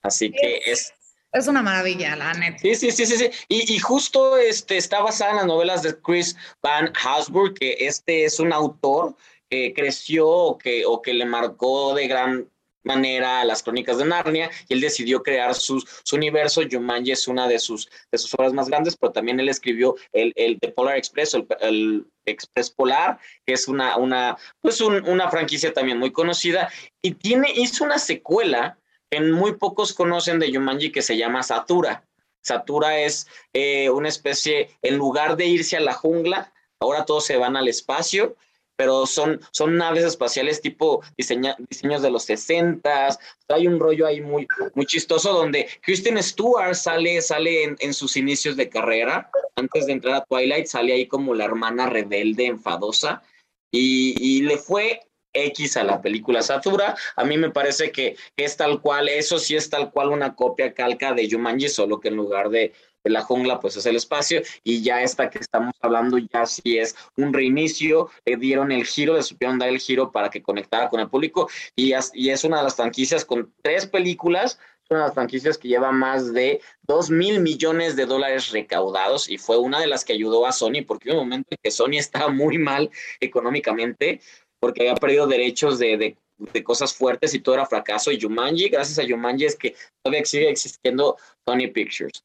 Así 0.00 0.30
que 0.30 0.60
es, 0.64 0.94
es 1.32 1.48
una 1.48 1.60
maravilla, 1.60 2.14
la 2.14 2.32
neta. 2.34 2.58
Sí, 2.58 2.76
sí, 2.76 2.92
sí, 2.92 3.04
sí, 3.04 3.16
sí. 3.16 3.30
Y, 3.48 3.74
y, 3.74 3.78
justo 3.80 4.36
este, 4.36 4.76
está 4.76 5.00
basada 5.00 5.32
en 5.32 5.36
las 5.38 5.46
novelas 5.46 5.82
de 5.82 6.00
Chris 6.00 6.36
Van 6.62 6.92
Hasburg, 7.02 7.54
que 7.54 7.78
este 7.80 8.24
es 8.24 8.38
un 8.38 8.52
autor 8.52 9.16
que 9.50 9.74
creció 9.74 10.28
o 10.28 10.56
que, 10.56 10.86
o 10.86 11.02
que 11.02 11.14
le 11.14 11.24
marcó 11.24 11.94
de 11.94 12.06
gran 12.06 12.48
manera 12.84 13.40
a 13.40 13.44
las 13.44 13.62
crónicas 13.62 13.98
de 13.98 14.04
Narnia 14.04 14.50
y 14.68 14.74
él 14.74 14.80
decidió 14.80 15.22
crear 15.22 15.54
su, 15.54 15.82
su 16.04 16.16
universo. 16.16 16.62
Jumanji 16.70 17.12
es 17.12 17.26
una 17.26 17.48
de 17.48 17.58
sus, 17.58 17.88
de 18.12 18.18
sus 18.18 18.32
obras 18.34 18.52
más 18.52 18.68
grandes, 18.68 18.96
pero 18.96 19.12
también 19.12 19.40
él 19.40 19.48
escribió 19.48 19.96
el, 20.12 20.32
el 20.36 20.60
The 20.60 20.68
Polar 20.68 20.96
Express, 20.96 21.34
el, 21.34 21.46
el 21.60 22.06
Express 22.26 22.70
Polar, 22.70 23.18
que 23.44 23.54
es 23.54 23.68
una, 23.68 23.96
una, 23.96 24.36
pues 24.60 24.80
una 24.80 25.30
franquicia 25.30 25.72
también 25.72 25.98
muy 25.98 26.12
conocida, 26.12 26.70
y 27.02 27.12
tiene, 27.12 27.50
hizo 27.54 27.84
una 27.84 27.98
secuela 27.98 28.78
que 29.10 29.20
muy 29.20 29.56
pocos 29.56 29.92
conocen 29.92 30.38
de 30.38 30.52
Jumanji 30.52 30.92
que 30.92 31.02
se 31.02 31.16
llama 31.16 31.42
Satura. 31.42 32.04
Satura 32.42 32.98
es 32.98 33.26
eh, 33.52 33.88
una 33.90 34.08
especie, 34.08 34.70
en 34.82 34.96
lugar 34.96 35.36
de 35.36 35.46
irse 35.46 35.76
a 35.76 35.80
la 35.80 35.94
jungla, 35.94 36.52
ahora 36.78 37.04
todos 37.04 37.24
se 37.24 37.36
van 37.36 37.56
al 37.56 37.68
espacio 37.68 38.36
pero 38.76 39.06
son, 39.06 39.40
son 39.52 39.76
naves 39.76 40.04
espaciales 40.04 40.60
tipo 40.60 41.02
diseños 41.16 42.02
de 42.02 42.10
los 42.10 42.24
60. 42.24 43.18
Hay 43.48 43.66
un 43.66 43.78
rollo 43.78 44.06
ahí 44.06 44.20
muy, 44.20 44.46
muy 44.74 44.86
chistoso 44.86 45.32
donde 45.32 45.68
Kristen 45.82 46.20
Stewart 46.22 46.74
sale, 46.74 47.20
sale 47.22 47.76
en, 47.78 47.94
sus 47.94 48.16
inicios 48.16 48.56
de 48.56 48.68
carrera. 48.68 49.30
Antes 49.56 49.86
de 49.86 49.92
entrar 49.92 50.14
a 50.16 50.24
Twilight, 50.24 50.66
sale 50.66 50.92
ahí 50.92 51.06
como 51.06 51.34
la 51.34 51.44
hermana 51.44 51.86
rebelde, 51.86 52.46
enfadosa. 52.46 53.22
Y, 53.70 54.42
le 54.42 54.56
fue 54.56 55.00
X 55.32 55.76
a 55.76 55.84
la 55.84 56.00
película 56.00 56.42
Satura. 56.42 56.96
A 57.16 57.24
mí 57.24 57.36
me 57.36 57.50
parece 57.50 57.90
que 57.90 58.16
es 58.36 58.56
tal 58.56 58.80
cual, 58.80 59.08
eso 59.08 59.38
sí 59.38 59.56
es 59.56 59.68
tal 59.68 59.90
cual 59.90 60.10
una 60.10 60.34
copia 60.34 60.72
calca 60.74 61.12
de 61.12 61.28
Jumanji, 61.28 61.68
solo 61.68 61.98
que 61.98 62.08
en 62.08 62.16
lugar 62.16 62.50
de 62.50 62.72
la 63.10 63.22
jungla 63.22 63.60
pues 63.60 63.76
es 63.76 63.86
el 63.86 63.96
espacio 63.96 64.42
y 64.62 64.82
ya 64.82 65.02
esta 65.02 65.30
que 65.30 65.38
estamos 65.38 65.74
hablando 65.80 66.18
ya 66.18 66.46
sí 66.46 66.78
es 66.78 66.96
un 67.16 67.32
reinicio, 67.32 68.10
le 68.24 68.36
dieron 68.36 68.72
el 68.72 68.84
giro, 68.84 69.14
le 69.14 69.22
supieron 69.22 69.58
dar 69.58 69.68
el 69.68 69.78
giro 69.78 70.10
para 70.10 70.30
que 70.30 70.42
conectara 70.42 70.88
con 70.88 71.00
el 71.00 71.08
público 71.08 71.48
y, 71.76 71.92
es 71.94 72.44
una 72.44 72.58
de 72.58 72.64
las 72.64 72.76
franquicias 72.76 73.24
con 73.24 73.52
tres 73.62 73.86
películas, 73.86 74.58
una 74.90 75.00
de 75.00 75.06
las 75.06 75.14
franquicias 75.14 75.58
que 75.58 75.68
lleva 75.68 75.92
más 75.92 76.32
de 76.32 76.60
2 76.88 77.10
mil 77.10 77.40
millones 77.40 77.96
de 77.96 78.06
dólares 78.06 78.50
recaudados 78.50 79.28
y 79.28 79.38
fue 79.38 79.58
una 79.58 79.80
de 79.80 79.86
las 79.86 80.04
que 80.04 80.12
ayudó 80.12 80.46
a 80.46 80.52
Sony 80.52 80.84
porque 80.86 81.10
hubo 81.10 81.20
un 81.20 81.28
momento 81.28 81.48
en 81.50 81.58
que 81.62 81.70
Sony 81.70 81.92
estaba 81.98 82.28
muy 82.28 82.58
mal 82.58 82.90
económicamente 83.20 84.20
porque 84.60 84.82
había 84.82 84.94
perdido 84.94 85.26
derechos 85.26 85.78
de, 85.78 85.96
de 85.96 86.16
de 86.36 86.64
cosas 86.64 86.92
fuertes 86.94 87.34
y 87.34 87.40
todo 87.40 87.54
era 87.54 87.66
fracaso. 87.66 88.10
Y 88.10 88.20
Jumanji, 88.20 88.68
gracias 88.68 88.98
a 88.98 89.08
Jumanji, 89.08 89.44
es 89.44 89.56
que 89.56 89.74
todavía 90.02 90.24
sigue 90.24 90.50
existiendo 90.50 91.16
Sony 91.46 91.72
Pictures. 91.72 92.24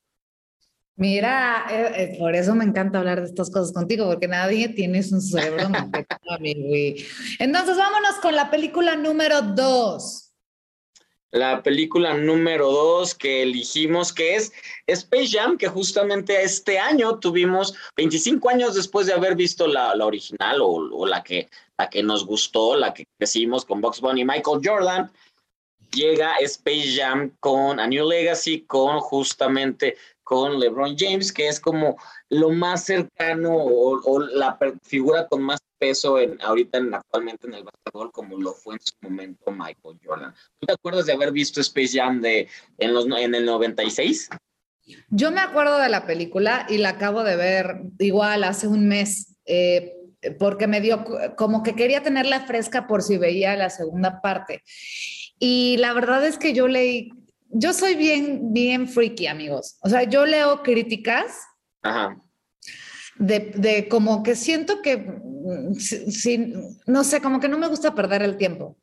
Mira, 0.99 1.65
eh, 1.71 1.91
eh, 1.95 2.15
por 2.19 2.35
eso 2.35 2.53
me 2.55 2.65
encanta 2.65 2.99
hablar 2.99 3.21
de 3.21 3.27
estas 3.27 3.49
cosas 3.49 3.71
contigo, 3.71 4.05
porque 4.05 4.27
nadie 4.27 4.67
tiene 4.67 4.99
un 4.99 5.21
cerebro 5.21 5.69
Entonces, 7.39 7.77
vámonos 7.77 8.15
con 8.21 8.35
la 8.35 8.51
película 8.51 8.97
número 8.97 9.41
dos. 9.41 10.33
La 11.31 11.63
película 11.63 12.15
número 12.15 12.69
dos 12.69 13.15
que 13.15 13.43
elegimos, 13.43 14.11
que 14.11 14.35
es 14.35 14.51
Space 14.87 15.29
Jam, 15.37 15.57
que 15.57 15.69
justamente 15.69 16.43
este 16.43 16.77
año 16.77 17.17
tuvimos 17.17 17.75
25 17.95 18.49
años 18.49 18.75
después 18.75 19.07
de 19.07 19.13
haber 19.13 19.37
visto 19.37 19.67
la, 19.67 19.93
original 20.05 20.57
o, 20.61 21.05
la, 21.05 21.23
que, 21.23 21.47
la 21.77 21.89
que 21.89 22.03
nos 22.03 22.25
gustó, 22.25 22.75
la 22.75 22.93
que 22.93 23.05
crecimos 23.17 23.63
con 23.63 23.79
Box 23.79 24.01
Bunny 24.01 24.21
y 24.21 24.25
Michael 24.25 24.59
Jordan 24.61 25.09
llega 25.91 26.35
Space 26.41 26.95
Jam 26.95 27.31
con 27.39 27.79
A 27.79 27.87
New 27.87 28.07
Legacy, 28.07 28.61
con 28.61 28.99
justamente 28.99 29.95
con 30.29 30.59
LeBron 30.59 30.95
James, 30.95 31.33
que 31.33 31.47
es 31.47 31.59
como 31.59 31.97
lo 32.29 32.51
más 32.51 32.85
cercano 32.85 33.51
o, 33.51 34.19
la 34.19 34.59
figura 34.83 35.27
con 35.27 35.41
más 35.41 35.59
peso 35.79 36.19
en, 36.19 36.39
ahorita 36.39 36.77
en, 36.77 36.93
actualmente 36.93 37.47
en 37.47 37.55
el 37.55 37.63
básquetbol, 37.63 38.11
como 38.11 38.37
lo 38.37 38.53
fue 38.53 38.75
en 38.75 38.79
su 38.79 38.93
momento 39.01 39.49
Michael 39.49 39.99
Jordan. 40.05 40.31
¿Tú 40.59 40.67
te 40.67 40.73
acuerdas 40.73 41.07
de 41.07 41.13
haber 41.13 41.31
visto 41.31 41.59
Space 41.61 41.97
Jam 41.97 42.21
de, 42.21 42.47
en, 42.77 42.93
los, 42.93 43.07
en 43.07 43.33
el 43.33 43.43
96? 43.43 44.29
Yo 45.09 45.31
me 45.31 45.41
acuerdo 45.41 45.79
de 45.79 45.89
la 45.89 46.05
película 46.05 46.67
y 46.69 46.77
la 46.77 46.89
acabo 46.89 47.23
de 47.23 47.35
ver 47.35 47.81
igual 47.97 48.43
hace 48.43 48.67
un 48.67 48.87
mes. 48.87 49.35
Eh, 49.45 49.95
porque 50.37 50.67
me 50.67 50.81
dio 50.81 51.05
como 51.37 51.63
que 51.63 51.75
quería 51.75 52.03
tenerla 52.03 52.41
fresca 52.41 52.85
por 52.85 53.01
si 53.01 53.17
veía 53.17 53.55
la 53.55 53.71
segunda 53.71 54.21
parte. 54.21 54.61
Y 55.39 55.77
la 55.77 55.93
verdad 55.93 56.23
es 56.23 56.37
que 56.37 56.53
yo 56.53 56.67
leí 56.67 57.13
yo 57.51 57.73
soy 57.73 57.95
bien, 57.95 58.53
bien 58.53 58.87
freaky, 58.87 59.27
amigos. 59.27 59.77
O 59.81 59.89
sea, 59.89 60.03
yo 60.03 60.25
leo 60.25 60.61
críticas 60.63 61.37
De, 63.17 63.87
como 63.89 64.23
que 64.23 64.35
siento 64.35 64.81
que, 64.81 64.97
mm, 64.97 65.73
no 66.85 67.03
sé, 67.03 67.21
como 67.21 67.39
que 67.39 67.49
no 67.49 67.57
me 67.57 67.67
gusta 67.67 67.95
perder 67.95 68.21
el 68.21 68.37
tiempo. 68.37 68.77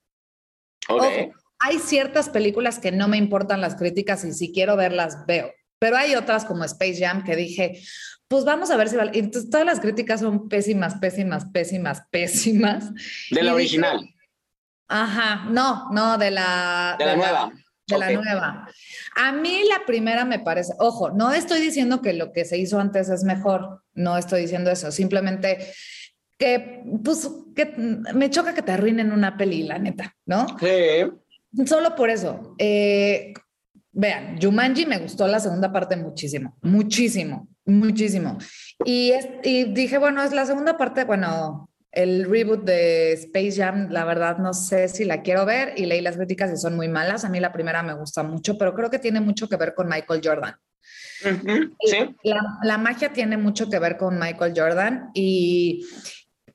hay 1.59 1.79
ciertas 1.79 2.29
películas 2.29 2.79
que 2.79 2.93
no 2.93 3.09
me 3.09 3.17
importan 3.17 3.61
las 3.61 3.77
críticas 3.77 4.25
y 4.25 4.33
si 4.33 4.53
quiero 4.53 4.77
verlas, 4.77 5.25
veo. 5.27 5.53
Pero 5.79 5.97
hay 5.97 6.15
otras 6.15 6.45
como 6.45 6.65
Space 6.65 6.99
Jam 7.05 7.25
que 7.25 7.37
dije, 7.37 7.81
pues 8.29 8.45
vamos 8.45 8.71
a 8.71 8.77
ver 8.77 8.89
si 8.89 8.97
vale. 8.97 9.13
Entonces, 9.15 9.51
todas 9.51 9.67
las 9.67 9.81
críticas 9.81 10.21
son 10.21 10.49
pésimas, 10.49 10.97
pésimas, 10.97 11.47
pésimas, 11.47 12.03
pésimas. 12.11 12.93
De 13.31 13.43
la 13.43 13.55
original. 13.55 14.09
ajá, 14.89 15.47
no, 15.51 15.91
no, 15.93 16.19
de 16.19 16.31
la. 16.31 16.97
De, 16.99 17.07
la, 17.07 17.17
nueva 17.17 17.53
de 17.87 17.99
la 17.99 18.11
nueva. 18.11 18.69
A 19.15 19.33
mí 19.33 19.63
la 19.69 19.85
primera 19.87 20.25
me 20.25 20.39
parece, 20.39 20.75
ojo, 20.79 21.11
no 21.11 21.33
estoy 21.33 21.61
diciendo 21.61 22.03
que 22.03 22.13
lo 22.13 22.33
que 22.33 22.45
se 22.45 22.59
hizo 22.59 22.81
antes 22.81 23.09
es 23.09 23.25
mejor, 23.25 23.83
no 23.95 24.19
estoy 24.19 24.43
diciendo 24.43 24.71
eso, 24.71 24.91
simplemente 24.91 25.73
que, 26.39 26.83
pues, 27.05 27.31
que 27.55 27.67
me 27.77 28.31
choca 28.31 28.55
que 28.55 28.63
te 28.63 28.73
arruinen 28.73 29.13
una 29.13 29.37
peli, 29.37 29.63
la 29.63 29.79
neta, 29.79 30.15
¿no? 30.27 30.47
Sí. 30.59 31.65
Solo 31.65 31.95
por 31.95 32.11
eso. 32.11 32.55
Eh, 32.59 33.33
vean, 33.93 34.39
Jumanji 34.41 34.85
me 34.85 34.99
gustó 34.99 35.27
la 35.27 35.41
segunda 35.41 35.73
parte 35.73 35.97
muchísimo, 35.97 36.59
muchísimo, 36.61 37.49
muchísimo. 37.65 38.37
Y, 38.85 39.13
y 39.43 39.65
dije, 39.73 39.97
bueno, 39.97 40.23
es 40.23 40.33
la 40.33 40.45
segunda 40.45 40.77
parte, 40.77 41.05
bueno, 41.05 41.71
el 41.97 42.31
reboot 42.31 42.63
de 42.63 43.15
Space 43.15 43.53
Jam, 43.53 43.89
la 43.91 44.05
verdad 44.05 44.37
no 44.37 44.53
sé 44.53 44.87
si 44.89 45.07
la 45.07 45.23
quiero 45.23 45.47
ver 45.47 45.73
y 45.79 45.87
leí 45.87 46.03
las 46.03 46.17
críticas 46.17 46.53
y 46.53 46.59
son 46.59 46.77
muy 46.77 46.89
malas. 46.89 47.25
A 47.25 47.31
mí 47.31 47.41
la 47.41 47.53
primera 47.53 47.83
me 47.83 47.95
gusta 47.95 48.23
mucho, 48.23 48.59
pero 48.59 48.75
creo 48.75 48.91
que 48.91 48.99
tiene 48.99 49.19
mucho 49.19 49.49
que 49.49 49.57
ver 49.57 49.75
con 49.75 49.89
Michael 49.89 50.21
Jordan. 50.23 50.55
sí. 51.23 52.15
la, 52.63 52.77
magia 52.77 53.15
tiene 53.15 53.39
mucho 53.39 53.71
que 53.71 53.79
ver 53.79 53.97
con 53.97 54.19
Michael 54.19 54.53
Jordan 54.55 55.11
y 55.15 55.87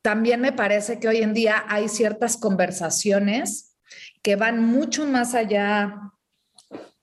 también 0.04 0.42
me 0.42 0.54
parece 0.54 1.00
que 1.00 1.08
hoy 1.08 1.18
en 1.18 1.34
día 1.34 1.66
hay 1.68 1.90
ciertas 1.90 2.38
conversaciones 2.38 3.76
que 4.22 4.36
van 4.36 4.64
mucho 4.64 5.08
más 5.08 5.34
allá 5.34 6.02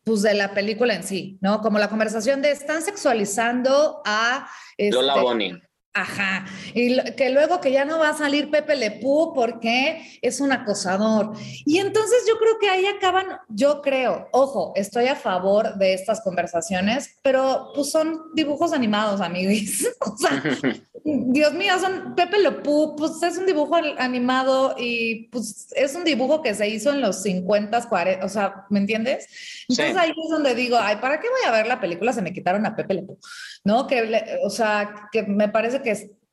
pues, 0.05 0.23
de 0.23 0.35
la 0.35 0.55
película 0.55 0.95
en 0.95 1.03
sí, 1.03 1.39
¿no? 1.41 1.61
Como 1.61 1.81
la 1.81 1.89
conversación 1.89 2.41
de 2.41 2.53
están 2.53 2.83
sexualizando 2.83 4.01
a... 4.07 4.49
Lola 4.79 5.15
este, 5.15 5.25
Bonnie 5.25 5.68
Ajá, 6.01 6.47
y 6.75 6.97
que 7.17 7.31
luego 7.31 7.61
que 7.61 7.73
ya 7.73 7.85
no 7.85 7.99
va 7.99 8.11
a 8.11 8.17
salir 8.17 8.51
Pepe 8.51 8.77
Lepú 8.77 9.33
porque 9.35 10.19
es 10.23 10.41
un 10.41 10.53
acosador. 10.53 11.33
Y 11.67 11.79
entonces 11.79 12.25
yo 12.29 12.39
creo 12.39 12.57
que 12.61 12.71
ahí 12.71 12.87
acaban, 12.87 13.27
yo 13.49 13.83
creo, 13.83 14.29
ojo, 14.31 14.73
estoy 14.77 15.07
a 15.07 15.17
favor 15.17 15.75
de 15.75 15.95
estas 15.95 16.21
conversaciones, 16.21 17.17
pero 17.23 17.73
pues 17.75 17.91
son 17.91 18.33
dibujos 18.35 18.73
animados, 18.73 19.21
amigos. 19.21 19.89
o 20.01 20.17
sea, 20.17 20.41
Dios 21.05 21.53
mío, 21.55 21.79
son 21.81 22.15
Pepe 22.15 22.39
Lepú, 22.39 22.95
pues 22.97 23.23
es 23.23 23.39
un 23.39 23.47
dibujo 23.47 23.75
animado 23.99 24.75
y 24.79 25.29
pues 25.29 25.69
es 25.75 25.95
un 25.95 26.05
dibujo 26.05 26.43
que 26.43 26.55
se 26.55 26.69
hizo 26.69 26.93
en 26.93 27.01
los 27.01 27.23
50, 27.23 27.89
40, 27.89 28.25
o 28.25 28.29
sea, 28.29 28.67
¿me 28.71 28.79
entiendes? 28.79 29.27
Entonces 29.69 29.97
ahí 29.97 30.11
es 30.11 30.31
donde 30.31 30.55
digo, 30.55 30.77
ay, 30.79 30.97
¿para 30.97 31.21
qué 31.21 31.29
voy 31.29 31.49
a 31.49 31.53
ver 31.53 31.67
la 31.67 31.81
película? 31.81 32.13
Se 32.13 32.23
me 32.23 32.33
quitaron 32.33 32.67
a 32.67 32.77
Pepe 32.77 32.95
Lepú, 32.95 33.19
¿no? 33.65 33.87
Que, 33.87 34.39
o 34.45 34.51
sea, 34.51 35.09
que 35.13 35.23
me 35.23 35.49
parece 35.49 35.83
que, 35.83 35.88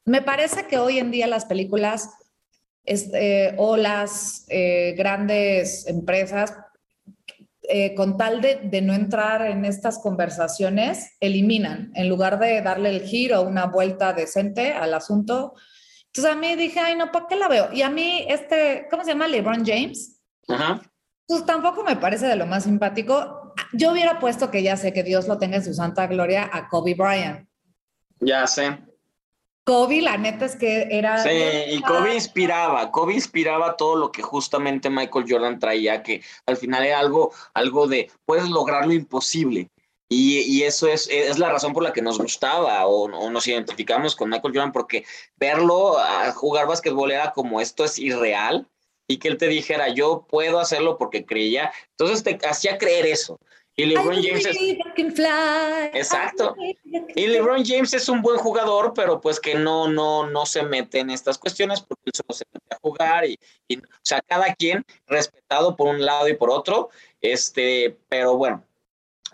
me 0.06 0.22
parece 0.22 0.68
que 0.68 0.78
hoy 0.78 1.00
en 1.00 1.12
día 1.12 1.28
las 1.28 1.46
películas 1.46 2.10
eh, 2.86 3.56
o 3.58 3.78
las 3.78 4.46
eh, 4.50 4.94
grandes 4.96 5.88
empresas 5.88 6.54
eh, 7.68 7.96
con 7.96 8.16
tal 8.16 8.42
de, 8.42 8.82
no 8.84 8.94
entrar 8.94 9.46
en 9.48 9.66
estas 9.66 9.98
conversaciones, 9.98 11.16
eliminan, 11.20 11.92
en 11.96 12.10
lugar 12.10 12.38
de 12.38 12.62
darle 12.62 12.90
el 12.90 13.02
giro, 13.02 13.42
una 13.42 13.66
vuelta 13.66 14.14
decente 14.14 14.72
al 14.72 14.94
asunto. 14.94 15.54
Entonces 16.08 16.32
a 16.32 16.36
mí 16.36 16.56
dije, 16.56 16.80
ay, 16.80 16.96
no, 16.96 17.12
¿para 17.12 17.26
qué 17.28 17.36
la 17.36 17.48
veo? 17.48 17.74
Y 17.74 17.82
a 17.82 17.90
mí, 17.90 18.26
este, 18.30 18.88
¿cómo 18.92 19.04
se 19.04 19.12
llama? 19.12 19.28
LeBron 19.28 19.66
James. 19.66 20.22
Ajá. 20.48 20.82
Pues 21.28 21.44
tampoco 21.46 21.84
me 21.84 21.96
parece 21.96 22.28
de 22.28 22.36
lo 22.36 22.46
más 22.46 22.66
simpático. 22.66 23.54
Yo 23.74 23.92
hubiera 23.92 24.20
puesto 24.20 24.52
que 24.52 24.62
ya 24.62 24.78
sé 24.78 24.94
que 24.94 25.02
Dios 25.02 25.28
lo 25.28 25.40
tenga 25.40 25.58
en 25.58 25.66
su 25.66 25.74
santa 25.74 26.06
gloria 26.06 26.48
a 26.54 26.70
Kobe 26.70 26.94
Bryant. 26.94 27.50
Ya 28.20 28.46
sé. 28.46 28.78
Kobe, 29.66 30.02
la 30.02 30.18
neta 30.18 30.46
es 30.46 30.56
que 30.56 30.88
era... 30.92 31.18
Sí, 31.18 31.30
y 31.70 31.82
Kobe 31.82 32.14
inspiraba, 32.14 32.92
Kobe 32.92 33.16
inspiraba 33.16 33.76
todo 33.76 33.96
lo 33.96 34.12
que 34.12 34.22
justamente 34.22 34.90
Michael 34.90 35.26
Jordan 35.28 35.60
traía, 35.60 36.04
que 36.04 36.22
al 36.46 36.56
final 36.56 36.86
era 36.86 37.00
algo, 37.00 37.34
algo 37.54 37.88
de, 37.88 38.12
puedes 38.26 38.48
lograr 38.48 38.86
lo 38.86 38.94
imposible. 38.94 39.70
Y, 40.08 40.42
y 40.42 40.64
eso 40.64 40.88
es, 40.88 41.10
es, 41.12 41.40
la 41.40 41.50
razón 41.50 41.74
por 41.74 41.82
la 41.82 41.92
que 41.92 42.04
nos 42.04 42.20
gustaba 42.20 42.86
o, 42.86 43.06
o, 43.06 43.30
nos 43.32 43.48
identificamos 43.48 44.16
con 44.16 44.30
Michael 44.30 44.54
Jordan, 44.54 44.72
porque 44.72 45.04
verlo 45.38 45.98
a 45.98 46.32
jugar 46.32 46.68
básquetbol 46.68 47.12
era 47.12 47.32
como 47.32 47.60
esto 47.60 47.84
es 47.84 47.98
irreal, 47.98 48.68
y 49.08 49.18
que 49.18 49.28
él 49.28 49.38
te 49.38 49.48
dijera, 49.48 49.90
yo 49.90 50.26
puedo 50.28 50.60
hacerlo 50.60 50.98
porque 50.98 51.26
creía. 51.26 51.72
Entonces 51.92 52.24
te 52.24 52.48
hacía 52.48 52.78
creer 52.78 53.06
eso. 53.06 53.40
Y 53.78 53.86
LeBron 53.86 54.24
James 54.24 54.46
es... 54.46 54.58
Exacto. 55.94 56.56
Y 57.16 57.28
LeBron 57.28 57.66
James 57.66 57.94
es 57.94 58.08
un 58.08 58.22
buen 58.22 58.38
jugador, 58.38 58.94
pero 58.96 59.20
pues 59.20 59.40
que 59.40 59.56
no, 59.56 59.90
no, 59.90 60.30
no 60.30 60.46
se 60.46 60.64
mete 60.64 61.00
en 61.00 61.10
estas 61.10 61.38
cuestiones 61.38 61.82
porque 61.82 62.04
él 62.06 62.14
solo 62.16 62.34
se 62.34 62.46
mete 62.54 62.74
a 62.74 62.80
jugar 62.82 63.26
y, 63.26 63.38
y, 63.68 63.78
o 63.78 63.82
sea, 64.02 64.22
cada 64.22 64.54
quien 64.56 64.86
respetado 65.08 65.76
por 65.76 65.90
un 65.90 66.06
lado 66.06 66.30
y 66.30 66.36
por 66.36 66.52
otro, 66.52 66.90
este, 67.20 67.98
pero 68.08 68.38
bueno, 68.38 68.64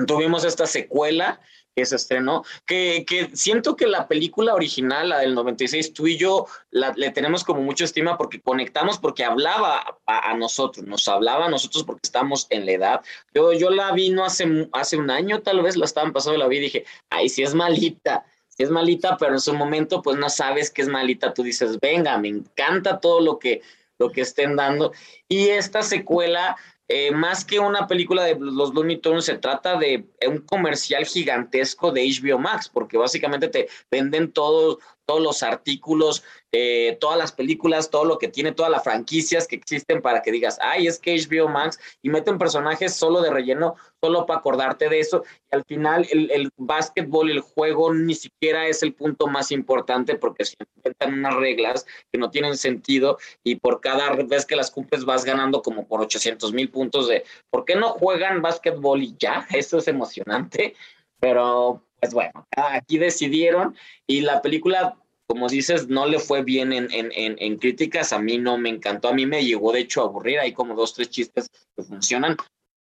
tuvimos 0.07 0.43
esta 0.43 0.65
secuela 0.65 1.39
que 1.75 1.85
se 1.85 1.95
estrenó, 1.95 2.43
que, 2.65 3.05
que, 3.07 3.29
siento 3.33 3.75
que 3.75 3.87
la 3.87 4.07
película 4.07 4.53
original, 4.53 5.09
la 5.09 5.19
del 5.19 5.33
96, 5.33 5.93
tú 5.93 6.07
y 6.07 6.17
yo 6.17 6.47
le 6.71 7.11
tenemos 7.11 7.43
como 7.43 7.61
mucha 7.61 7.85
estima 7.85 8.17
porque 8.17 8.41
conectamos, 8.41 8.99
porque 8.99 9.23
hablaba 9.23 9.99
a, 10.05 10.31
a, 10.31 10.33
nosotros, 10.35 10.85
nos 10.85 11.07
hablaba 11.07 11.45
a 11.45 11.49
nosotros 11.49 11.83
porque 11.83 12.01
estamos 12.03 12.47
en 12.49 12.65
la 12.65 12.71
edad. 12.73 13.01
Yo, 13.33 13.53
yo 13.53 13.69
la 13.69 13.91
vi 13.93 14.09
no 14.09 14.25
hace, 14.25 14.69
hace 14.73 14.97
un 14.97 15.09
año, 15.09 15.41
tal 15.41 15.61
vez 15.61 15.77
la 15.77 15.85
estaban 15.85 16.11
pasando, 16.11 16.37
la 16.37 16.47
vi 16.47 16.57
y 16.57 16.61
dije, 16.61 16.85
ay, 17.09 17.29
si 17.29 17.43
es 17.43 17.53
malita, 17.53 18.25
si 18.49 18.63
es 18.63 18.69
malita, 18.69 19.17
pero 19.17 19.33
en 19.33 19.39
su 19.39 19.53
momento 19.53 20.01
pues 20.01 20.17
no 20.17 20.29
sabes 20.29 20.69
que 20.71 20.81
es 20.81 20.87
malita, 20.89 21.33
tú 21.33 21.43
dices, 21.43 21.79
venga, 21.79 22.17
me 22.17 22.27
encanta 22.27 22.99
todo 22.99 23.21
lo 23.21 23.39
que, 23.39 23.61
lo 23.97 24.11
que 24.11 24.21
estén 24.21 24.57
dando. 24.57 24.91
Y 25.29 25.49
esta 25.49 25.83
secuela 25.83 26.57
eh, 26.93 27.12
más 27.12 27.45
que 27.45 27.60
una 27.60 27.88
película 27.88 28.24
de 28.25 28.38
los 28.38 28.74
Looney 28.74 28.98
Tunes, 28.98 29.25
se 29.25 29.38
trata 29.38 29.77
de 29.77 30.05
un 30.27 30.39
comercial 30.39 31.05
gigantesco 31.05 31.91
de 31.91 32.03
HBO 32.03 32.38
Max, 32.38 32.67
porque 32.67 32.98
básicamente 32.98 33.48
te 33.48 33.69
venden 33.89 34.31
todo, 34.31 34.79
todos 35.05 35.22
los 35.22 35.43
artículos, 35.43 36.24
eh, 36.51 36.98
todas 37.00 37.17
las 37.17 37.31
películas, 37.31 37.89
todo 37.89 38.05
lo 38.05 38.17
que 38.17 38.27
tiene, 38.27 38.51
todas 38.51 38.72
las 38.72 38.84
franquicias 38.84 39.48
que 39.48 39.55
existen 39.55 40.01
para 40.01 40.22
que 40.22 40.31
digas, 40.31 40.58
ay, 40.62 40.88
es 40.88 41.00
que 41.00 41.15
HBO 41.15 41.48
Max, 41.48 41.79
y 42.01 42.10
meten 42.10 42.38
personajes 42.38 42.93
solo 42.93 43.22
de 43.22 43.29
relleno, 43.29 43.75
solo 44.01 44.25
para 44.25 44.39
acordarte 44.39 44.89
de 44.89 45.00
eso, 45.00 45.24
y 45.51 45.55
al 45.55 45.63
final 45.65 46.08
el, 46.12 46.31
el 46.31 46.50
básquetbol, 46.58 47.29
el 47.29 47.41
juego, 47.41 47.93
ni 47.93 48.15
siquiera 48.15 48.67
es 48.67 48.84
el 48.84 48.93
punto 48.93 49.27
más 49.27 49.51
importante 49.51 50.15
porque 50.15 50.46
se 50.46 50.55
inventan 50.77 51.13
unas 51.13 51.36
reglas 51.36 51.86
que 52.12 52.20
no 52.20 52.29
tienen 52.29 52.58
sentido 52.58 53.17
y 53.43 53.55
por 53.55 53.81
cada 53.81 54.12
vez 54.13 54.46
que 54.46 54.55
las 54.55 54.72
cumples 54.72 55.05
vas 55.05 55.25
ganando 55.25 55.62
como 55.62 55.88
por 55.88 56.01
800 56.01 56.53
mil 56.53 56.70
puntos 56.70 57.08
de, 57.08 57.24
¿por 57.50 57.65
qué 57.65 57.75
no 57.75 57.89
juegan 57.89 58.41
básquetbol 58.41 59.01
y 59.03 59.15
ya? 59.17 59.48
Eso 59.51 59.77
es 59.77 59.88
emocionante, 59.88 60.75
pero 61.20 61.84
pues 62.01 62.13
bueno, 62.13 62.48
aquí 62.55 62.98
decidieron 62.98 63.75
y 64.08 64.22
la 64.22 64.41
película 64.41 64.98
como 65.27 65.48
dices, 65.48 65.88
no 65.88 66.08
le 66.08 66.20
fue 66.20 66.43
bien 66.43 66.74
en, 66.74 66.91
en, 66.91 67.10
en, 67.15 67.38
en, 67.39 67.58
críticas, 67.58 68.12
a 68.12 68.20
mí 68.20 68.38
no 68.38 68.58
me 68.58 68.67
encantó, 68.67 69.08
a 69.08 69.13
mí 69.13 69.25
me 69.25 69.46
llegó 69.46 69.72
de 69.72 69.79
hecho 69.79 70.01
a 70.01 70.03
aburrir, 70.03 70.39
hay 70.39 70.51
como 70.51 70.75
dos, 70.75 70.93
tres 70.93 71.10
chistes 71.10 71.50
que 71.74 71.84
funcionan, 71.84 72.36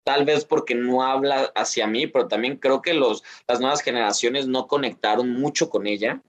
tal 0.03 0.25
vez 0.25 0.47
porque 0.47 0.75
no 0.75 1.03
habla 1.03 1.53
hacia 1.55 1.87
mí, 1.87 2.07
pero 2.07 2.27
también 2.27 2.57
creo 2.57 2.81
que 2.81 2.95
los, 2.95 3.23
las 3.47 3.61
nuevas 3.61 3.83
generaciones 3.83 4.47
no 4.47 4.67
conectaron 4.67 5.29
mucho 5.29 5.69
con 5.69 5.87
ella, 5.87 6.23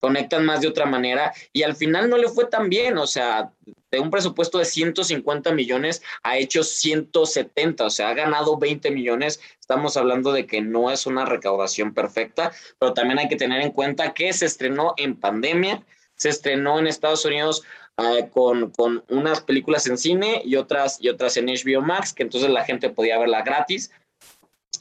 conectan 0.00 0.46
más 0.46 0.62
de 0.62 0.68
otra 0.68 0.86
manera 0.86 1.34
y 1.52 1.64
al 1.64 1.76
final 1.76 2.08
no 2.08 2.16
le 2.16 2.28
fue 2.28 2.46
tan 2.46 2.70
bien, 2.70 2.96
o 2.96 3.06
sea, 3.06 3.52
de 3.90 4.00
un 4.00 4.10
presupuesto 4.10 4.58
de 4.58 4.64
150 4.64 5.52
millones 5.52 6.02
ha 6.22 6.36
hecho 6.36 6.62
170, 6.62 7.84
o 7.84 7.90
sea, 7.90 8.10
ha 8.10 8.14
ganado 8.14 8.58
20 8.58 8.90
millones, 8.90 9.40
estamos 9.60 9.96
hablando 9.96 10.32
de 10.32 10.46
que 10.46 10.60
no 10.60 10.90
es 10.90 11.06
una 11.06 11.24
recaudación 11.24 11.94
perfecta, 11.94 12.52
pero 12.78 12.94
también 12.94 13.18
hay 13.18 13.28
que 13.28 13.36
tener 13.36 13.60
en 13.62 13.72
cuenta 13.72 14.14
que 14.14 14.32
se 14.32 14.46
estrenó 14.46 14.94
en 14.96 15.16
pandemia, 15.16 15.84
se 16.16 16.28
estrenó 16.30 16.78
en 16.78 16.86
Estados 16.86 17.24
Unidos 17.24 17.62
uh, 17.96 18.28
con, 18.30 18.70
con 18.70 19.04
unas 19.08 19.40
películas 19.40 19.86
en 19.86 19.98
cine 19.98 20.42
y 20.44 20.56
otras, 20.56 20.98
y 21.00 21.08
otras 21.08 21.36
en 21.36 21.46
HBO 21.46 21.82
Max, 21.82 22.12
que 22.12 22.24
entonces 22.24 22.50
la 22.50 22.64
gente 22.64 22.90
podía 22.90 23.18
verla 23.18 23.42
gratis, 23.42 23.90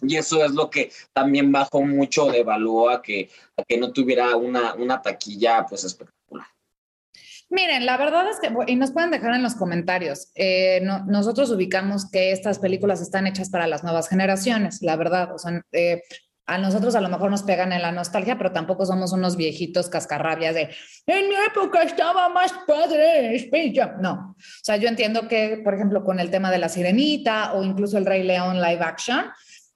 y 0.01 0.15
eso 0.15 0.43
es 0.43 0.51
lo 0.51 0.69
que 0.69 0.91
también 1.13 1.51
bajó 1.51 1.81
mucho 1.81 2.25
de 2.27 2.43
valor 2.43 2.93
a 2.93 3.01
que, 3.01 3.29
a 3.55 3.63
que 3.63 3.77
no 3.77 3.91
tuviera 3.91 4.35
una, 4.35 4.75
una 4.75 5.01
taquilla 5.01 5.65
pues 5.67 5.83
espectacular. 5.83 6.16
Miren, 7.49 7.85
la 7.85 7.97
verdad 7.97 8.25
es 8.29 8.39
que, 8.39 8.53
y 8.71 8.75
nos 8.75 8.91
pueden 8.91 9.11
dejar 9.11 9.33
en 9.33 9.43
los 9.43 9.55
comentarios, 9.55 10.31
eh, 10.35 10.81
no, 10.83 11.05
nosotros 11.05 11.49
ubicamos 11.49 12.09
que 12.11 12.31
estas 12.31 12.59
películas 12.59 12.99
están 12.99 13.25
hechas 13.25 13.49
para 13.49 13.67
las 13.67 13.83
nuevas 13.83 14.09
generaciones, 14.09 14.81
la 14.81 14.97
verdad, 14.97 15.29
eh, 15.71 16.01
a 16.45 16.57
nosotros 16.57 16.95
a 16.95 17.01
lo 17.01 17.09
mejor 17.09 17.29
nos 17.29 17.43
pegan 17.43 17.73
en 17.73 17.81
la 17.81 17.91
nostalgia, 17.91 18.37
pero 18.37 18.51
tampoco 18.51 18.85
somos 18.85 19.11
unos 19.11 19.35
viejitos 19.35 19.89
cascarrabias 19.89 20.55
de, 20.55 20.69
en 21.05 21.29
mi 21.29 21.35
época 21.35 21.83
estaba 21.83 22.29
más 22.29 22.53
padre. 22.65 23.49
No, 24.01 24.35
o 24.37 24.63
sea, 24.63 24.77
yo 24.77 24.87
entiendo 24.87 25.27
que, 25.27 25.61
por 25.63 25.73
ejemplo, 25.73 26.03
con 26.03 26.19
el 26.19 26.31
tema 26.31 26.49
de 26.49 26.57
la 26.57 26.69
sirenita 26.69 27.53
o 27.53 27.63
incluso 27.63 27.97
el 27.97 28.05
Rey 28.05 28.23
León 28.23 28.61
live 28.61 28.81
action, 28.81 29.25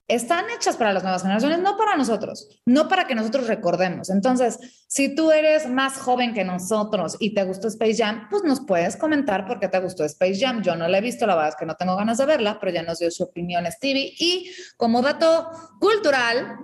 están 0.08 0.44
hechas 0.50 0.76
para 0.76 0.92
las 0.92 1.02
nuevas 1.02 1.22
generaciones, 1.22 1.60
no 1.60 1.76
para 1.76 1.96
nosotros, 1.96 2.48
no 2.66 2.88
para 2.88 3.06
que 3.06 3.14
nosotros 3.14 3.46
recordemos. 3.46 4.10
Entonces, 4.10 4.84
si 4.88 5.14
tú 5.14 5.30
eres 5.30 5.68
más 5.68 5.96
joven 5.96 6.34
que 6.34 6.44
nosotros 6.44 7.16
y 7.18 7.34
te 7.34 7.44
gustó 7.44 7.68
Space 7.68 7.96
Jam, 7.96 8.28
pues 8.28 8.42
nos 8.44 8.60
puedes 8.60 8.96
comentar 8.96 9.46
por 9.46 9.58
qué 9.60 9.68
te 9.68 9.80
gustó 9.80 10.04
Space 10.04 10.38
Jam. 10.38 10.62
Yo 10.62 10.76
no 10.76 10.88
la 10.88 10.98
he 10.98 11.00
visto, 11.00 11.26
la 11.26 11.34
verdad 11.34 11.50
es 11.50 11.56
que 11.56 11.66
no 11.66 11.76
tengo 11.76 11.96
ganas 11.96 12.18
de 12.18 12.26
verla, 12.26 12.58
pero 12.60 12.72
ya 12.72 12.82
nos 12.82 12.98
dio 12.98 13.10
su 13.10 13.22
opinión 13.22 13.64
Stevie. 13.70 14.12
Y 14.18 14.50
como 14.76 15.02
dato 15.02 15.50
cultural, 15.80 16.58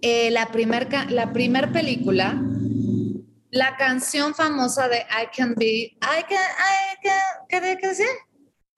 eh, 0.00 0.30
la 0.30 0.46
primera 0.46 1.06
la 1.10 1.32
primer 1.32 1.72
película, 1.72 2.40
la 3.50 3.76
canción 3.76 4.34
famosa 4.34 4.88
de 4.88 4.98
I 4.98 5.36
Can 5.36 5.54
Be, 5.56 5.66
I 5.66 5.98
Can, 6.28 6.38
I 6.38 7.02
Can, 7.02 7.46
¿qué, 7.48 7.78
qué? 7.80 7.90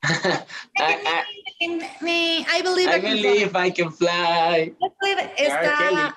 I, 0.79 1.42
I, 1.63 2.47
I 2.59 2.63
believe 2.63 2.89
I, 2.89 3.01
believe 3.01 3.51
I 3.55 3.71
can 3.73 3.93
fly. 3.93 4.75
Esta, 5.37 6.15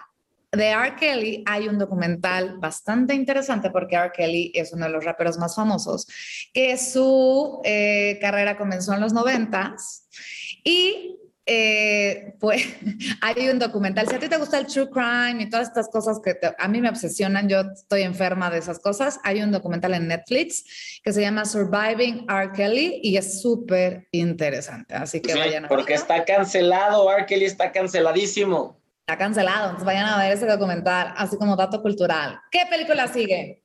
de 0.51 0.69
R. 0.69 0.95
Kelly 0.95 1.43
hay 1.45 1.67
un 1.67 1.77
documental 1.77 2.58
bastante 2.58 3.13
interesante 3.13 3.69
porque 3.71 3.95
R. 3.95 4.12
Kelly 4.12 4.51
es 4.55 4.73
uno 4.73 4.86
de 4.86 4.91
los 4.91 5.03
raperos 5.03 5.38
más 5.38 5.55
famosos, 5.55 6.08
que 6.53 6.77
su 6.77 7.62
eh, 7.63 8.17
carrera 8.21 8.58
comenzó 8.58 8.93
en 8.93 9.01
los 9.01 9.13
noventas 9.13 10.08
y 10.63 11.17
eh, 11.47 12.36
pues 12.39 12.63
hay 13.21 13.49
un 13.49 13.60
documental. 13.60 14.08
Si 14.08 14.15
a 14.15 14.19
ti 14.19 14.27
te 14.27 14.38
gusta 14.38 14.58
el 14.58 14.67
true 14.67 14.89
crime 14.89 15.43
y 15.43 15.49
todas 15.49 15.67
estas 15.67 15.89
cosas 15.89 16.19
que 16.23 16.34
te, 16.34 16.53
a 16.58 16.67
mí 16.67 16.81
me 16.81 16.89
obsesionan, 16.89 17.47
yo 17.47 17.62
estoy 17.62 18.01
enferma 18.01 18.49
de 18.49 18.58
esas 18.60 18.79
cosas. 18.79 19.19
Hay 19.23 19.41
un 19.41 19.51
documental 19.51 19.93
en 19.93 20.08
Netflix 20.08 20.99
que 21.03 21.13
se 21.13 21.21
llama 21.21 21.45
Surviving 21.45 22.25
R. 22.29 22.51
Kelly 22.53 22.99
y 23.03 23.17
es 23.17 23.41
súper 23.41 24.08
interesante. 24.12 24.95
Así 24.95 25.21
que 25.21 25.34
Sí, 25.34 25.39
vayan 25.39 25.65
a 25.65 25.67
porque 25.67 25.93
verlo. 25.93 26.01
está 26.01 26.25
cancelado, 26.25 27.12
R. 27.12 27.25
Kelly 27.25 27.45
está 27.45 27.71
canceladísimo. 27.71 28.79
Está 29.01 29.17
cancelado, 29.19 29.65
entonces 29.65 29.86
vayan 29.86 30.08
a 30.08 30.17
ver 30.17 30.31
ese 30.34 30.47
documental, 30.47 31.13
así 31.15 31.38
como 31.38 31.55
dato 31.55 31.79
cultural. 31.84 32.39
¿Qué 32.49 32.62
película 32.67 33.08
sigue? 33.08 33.62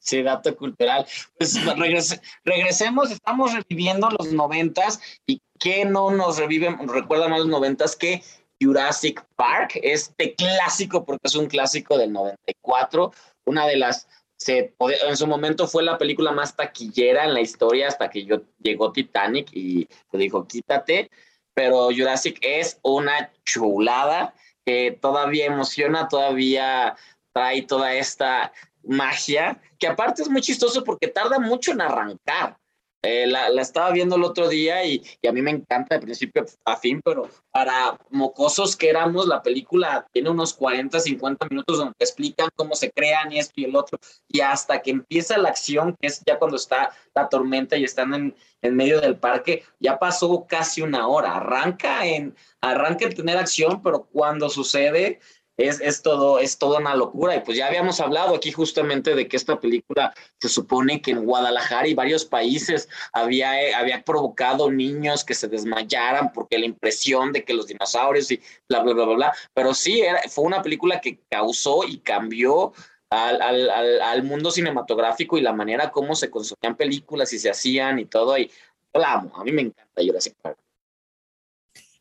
Sí, 0.00 0.22
dato 0.22 0.56
cultural. 0.56 1.06
Pues 1.38 1.54
regrese- 1.76 2.20
regresemos, 2.44 3.12
estamos 3.12 3.52
reviviendo 3.54 4.08
los 4.18 4.32
noventas 4.32 4.98
y 5.24 5.40
que 5.60 5.84
no 5.84 6.10
nos 6.10 6.38
revive, 6.38 6.76
recuerda 6.86 7.28
más 7.28 7.40
los 7.40 7.48
noventas 7.48 7.94
que 7.94 8.22
Jurassic 8.60 9.24
Park, 9.36 9.78
este 9.82 10.34
clásico, 10.34 11.04
porque 11.04 11.28
es 11.28 11.34
un 11.34 11.46
clásico 11.46 11.96
del 11.96 12.12
94, 12.12 13.12
una 13.44 13.66
de 13.66 13.76
las, 13.76 14.08
en 14.46 15.16
su 15.16 15.26
momento 15.26 15.68
fue 15.68 15.82
la 15.82 15.98
película 15.98 16.32
más 16.32 16.56
taquillera 16.56 17.24
en 17.24 17.34
la 17.34 17.40
historia 17.40 17.88
hasta 17.88 18.10
que 18.10 18.26
llegó 18.58 18.92
Titanic 18.92 19.50
y 19.52 19.86
le 20.12 20.18
dijo, 20.18 20.46
quítate, 20.46 21.10
pero 21.54 21.90
Jurassic 21.90 22.38
es 22.40 22.78
una 22.82 23.30
chulada 23.44 24.34
que 24.64 24.98
todavía 25.00 25.46
emociona, 25.46 26.08
todavía 26.08 26.96
trae 27.32 27.62
toda 27.62 27.94
esta 27.94 28.52
magia, 28.82 29.60
que 29.78 29.86
aparte 29.86 30.22
es 30.22 30.28
muy 30.28 30.40
chistoso 30.40 30.84
porque 30.84 31.08
tarda 31.08 31.38
mucho 31.38 31.72
en 31.72 31.82
arrancar. 31.82 32.56
Eh, 33.02 33.26
la, 33.26 33.48
la 33.48 33.62
estaba 33.62 33.90
viendo 33.92 34.16
el 34.16 34.24
otro 34.24 34.46
día 34.48 34.84
y, 34.84 35.02
y 35.22 35.26
a 35.26 35.32
mí 35.32 35.40
me 35.40 35.50
encanta 35.50 35.94
de 35.94 36.02
principio 36.02 36.44
a 36.66 36.76
fin, 36.76 37.00
pero 37.02 37.28
para 37.50 37.98
mocosos 38.10 38.76
que 38.76 38.90
éramos, 38.90 39.26
la 39.26 39.42
película 39.42 40.06
tiene 40.12 40.28
unos 40.28 40.52
40, 40.52 41.00
50 41.00 41.46
minutos 41.48 41.78
donde 41.78 41.94
explican 41.98 42.50
cómo 42.54 42.74
se 42.74 42.90
crean 42.90 43.32
y 43.32 43.38
esto 43.38 43.54
y 43.56 43.64
el 43.64 43.74
otro, 43.74 43.98
y 44.28 44.40
hasta 44.40 44.82
que 44.82 44.90
empieza 44.90 45.38
la 45.38 45.48
acción, 45.48 45.96
que 45.98 46.08
es 46.08 46.22
ya 46.26 46.38
cuando 46.38 46.56
está 46.56 46.94
la 47.14 47.28
tormenta 47.28 47.76
y 47.78 47.84
están 47.84 48.12
en, 48.12 48.36
en 48.60 48.76
medio 48.76 49.00
del 49.00 49.16
parque, 49.16 49.64
ya 49.78 49.98
pasó 49.98 50.46
casi 50.46 50.82
una 50.82 51.08
hora. 51.08 51.36
Arranca 51.36 52.04
en, 52.06 52.36
arranca 52.60 53.06
en 53.06 53.14
tener 53.14 53.38
acción, 53.38 53.82
pero 53.82 54.04
cuando 54.12 54.50
sucede, 54.50 55.20
es, 55.68 55.80
es, 55.80 56.02
todo, 56.02 56.38
es 56.38 56.58
toda 56.58 56.78
una 56.78 56.94
locura. 56.94 57.36
Y 57.36 57.40
pues 57.40 57.56
ya 57.56 57.66
habíamos 57.66 58.00
hablado 58.00 58.34
aquí 58.34 58.52
justamente 58.52 59.14
de 59.14 59.28
que 59.28 59.36
esta 59.36 59.60
película 59.60 60.14
se 60.38 60.48
supone 60.48 61.02
que 61.02 61.10
en 61.10 61.24
Guadalajara 61.24 61.86
y 61.88 61.94
varios 61.94 62.24
países 62.24 62.88
había, 63.12 63.60
eh, 63.62 63.74
había 63.74 64.02
provocado 64.02 64.70
niños 64.70 65.24
que 65.24 65.34
se 65.34 65.48
desmayaran 65.48 66.32
porque 66.32 66.58
la 66.58 66.66
impresión 66.66 67.32
de 67.32 67.44
que 67.44 67.54
los 67.54 67.66
dinosaurios 67.66 68.30
y 68.30 68.40
bla, 68.68 68.80
bla, 68.80 68.94
bla, 68.94 69.04
bla, 69.04 69.14
bla. 69.14 69.34
Pero 69.54 69.74
sí, 69.74 70.00
era, 70.00 70.22
fue 70.28 70.44
una 70.44 70.62
película 70.62 71.00
que 71.00 71.20
causó 71.28 71.84
y 71.84 71.98
cambió 71.98 72.72
al, 73.10 73.42
al, 73.42 74.00
al, 74.00 74.22
mundo 74.22 74.50
cinematográfico 74.50 75.36
y 75.36 75.40
la 75.40 75.52
manera 75.52 75.90
como 75.90 76.14
se 76.14 76.30
consumían 76.30 76.76
películas 76.76 77.32
y 77.32 77.38
se 77.38 77.50
hacían 77.50 77.98
y 77.98 78.06
todo. 78.06 78.38
Y 78.38 78.46
yo 78.48 79.00
la 79.00 79.14
amo, 79.14 79.36
a 79.36 79.44
mí 79.44 79.52
me 79.52 79.62
encanta 79.62 80.02
Jurassic 80.02 80.34
Park. 80.40 80.58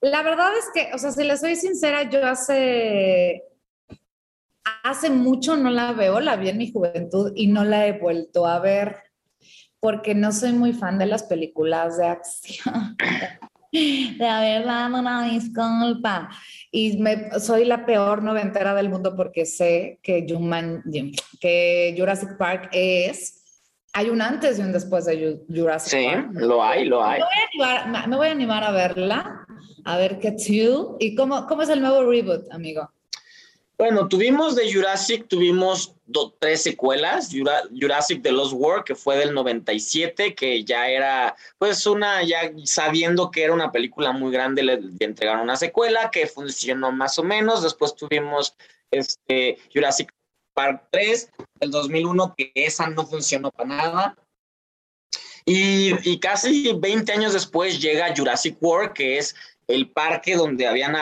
La 0.02 0.24
verdad 0.24 0.52
es 0.58 0.70
que, 0.74 0.94
o 0.94 0.98
sea, 0.98 1.12
si 1.12 1.24
les 1.26 1.42
soy 1.42 1.56
sincera, 1.58 2.04
yo 2.10 2.26
hace, 2.26 3.44
hace 4.84 5.10
mucho 5.10 5.56
no 5.58 5.70
la 5.70 5.94
veo, 5.94 6.20
la 6.20 6.36
vi 6.36 6.50
en 6.50 6.58
mi 6.58 6.72
juventud 6.72 7.32
y 7.36 7.48
no 7.48 7.64
la 7.64 7.88
he 7.88 8.00
vuelto 8.00 8.46
a 8.46 8.60
ver 8.60 8.98
porque 9.80 10.14
no 10.14 10.32
soy 10.32 10.52
muy 10.54 10.74
fan 10.74 10.98
de 10.98 11.06
las 11.06 11.24
películas 11.24 11.98
de 11.98 12.08
acción. 12.08 12.98
De 13.72 14.18
verdad, 14.18 14.92
una 14.92 15.24
disculpa. 15.26 16.30
Y 16.72 16.98
me, 16.98 17.40
soy 17.40 17.66
la 17.66 17.86
peor 17.86 18.24
noventera 18.24 18.74
del 18.74 18.90
mundo 18.90 19.16
porque 19.16 19.46
sé 19.46 20.00
que, 20.02 20.26
que 21.40 21.96
Jurassic 21.98 22.36
Park 22.38 22.70
es 22.72 23.36
hay 23.94 24.10
un 24.10 24.22
antes 24.22 24.60
y 24.60 24.62
un 24.62 24.72
después 24.72 25.06
de 25.06 25.40
Jurassic 25.48 26.00
sí, 26.00 26.06
Park. 26.06 26.30
Sí, 26.34 26.40
lo 26.46 26.64
hay, 26.64 26.86
lo 26.86 27.04
hay. 27.04 27.20
Me 27.20 27.26
voy, 27.26 27.70
a 27.70 27.82
animar, 27.82 28.08
me 28.08 28.16
voy 28.16 28.28
a 28.28 28.32
animar 28.32 28.64
a 28.64 28.72
verla, 28.72 29.46
a 29.84 29.98
ver 29.98 30.20
qué 30.20 30.32
tú. 30.32 30.98
¿Y 31.00 31.16
cómo, 31.16 31.48
cómo 31.48 31.64
es 31.64 31.70
el 31.70 31.82
nuevo 31.82 32.10
reboot, 32.10 32.52
amigo? 32.52 32.90
Bueno, 33.80 34.10
tuvimos 34.10 34.58
de 34.58 34.74
Jurassic, 34.74 35.30
tuvimos 35.30 35.96
tres 36.40 36.64
secuelas, 36.64 37.30
Jurassic 37.32 38.22
The 38.22 38.34
Lost 38.34 38.52
World, 38.52 38.84
que 38.84 38.94
fue 38.94 39.16
del 39.16 39.34
97, 39.34 40.36
que 40.36 40.66
ya 40.66 40.90
era, 40.90 41.34
pues 41.58 41.88
una, 41.88 42.22
ya 42.24 42.52
sabiendo 42.66 43.32
que 43.32 43.44
era 43.44 43.54
una 43.54 43.72
película 43.72 44.12
muy 44.12 44.34
grande, 44.34 44.64
le, 44.64 44.82
entregaron 45.00 45.44
una 45.44 45.56
secuela 45.56 46.12
que 46.12 46.28
funcionó 46.28 46.92
más 46.92 47.18
o 47.20 47.24
menos, 47.24 47.64
después 47.64 47.96
tuvimos 47.96 48.54
este, 48.92 49.58
Jurassic 49.74 50.14
Park 50.54 50.90
3 50.92 51.32
del 51.62 51.72
2001, 51.72 52.36
que 52.38 52.52
esa 52.56 52.90
no 52.90 53.08
funcionó 53.08 53.50
para 53.50 53.70
nada, 53.70 54.18
y, 55.46 55.94
y, 56.04 56.20
casi 56.20 56.74
20 56.74 57.14
años 57.14 57.32
después 57.32 57.82
llega 57.82 58.14
Jurassic 58.14 58.62
World, 58.62 58.92
que 58.92 59.18
es 59.20 59.34
el 59.70 59.92
parque 59.92 60.36
donde 60.36 60.68
habían 60.68 60.96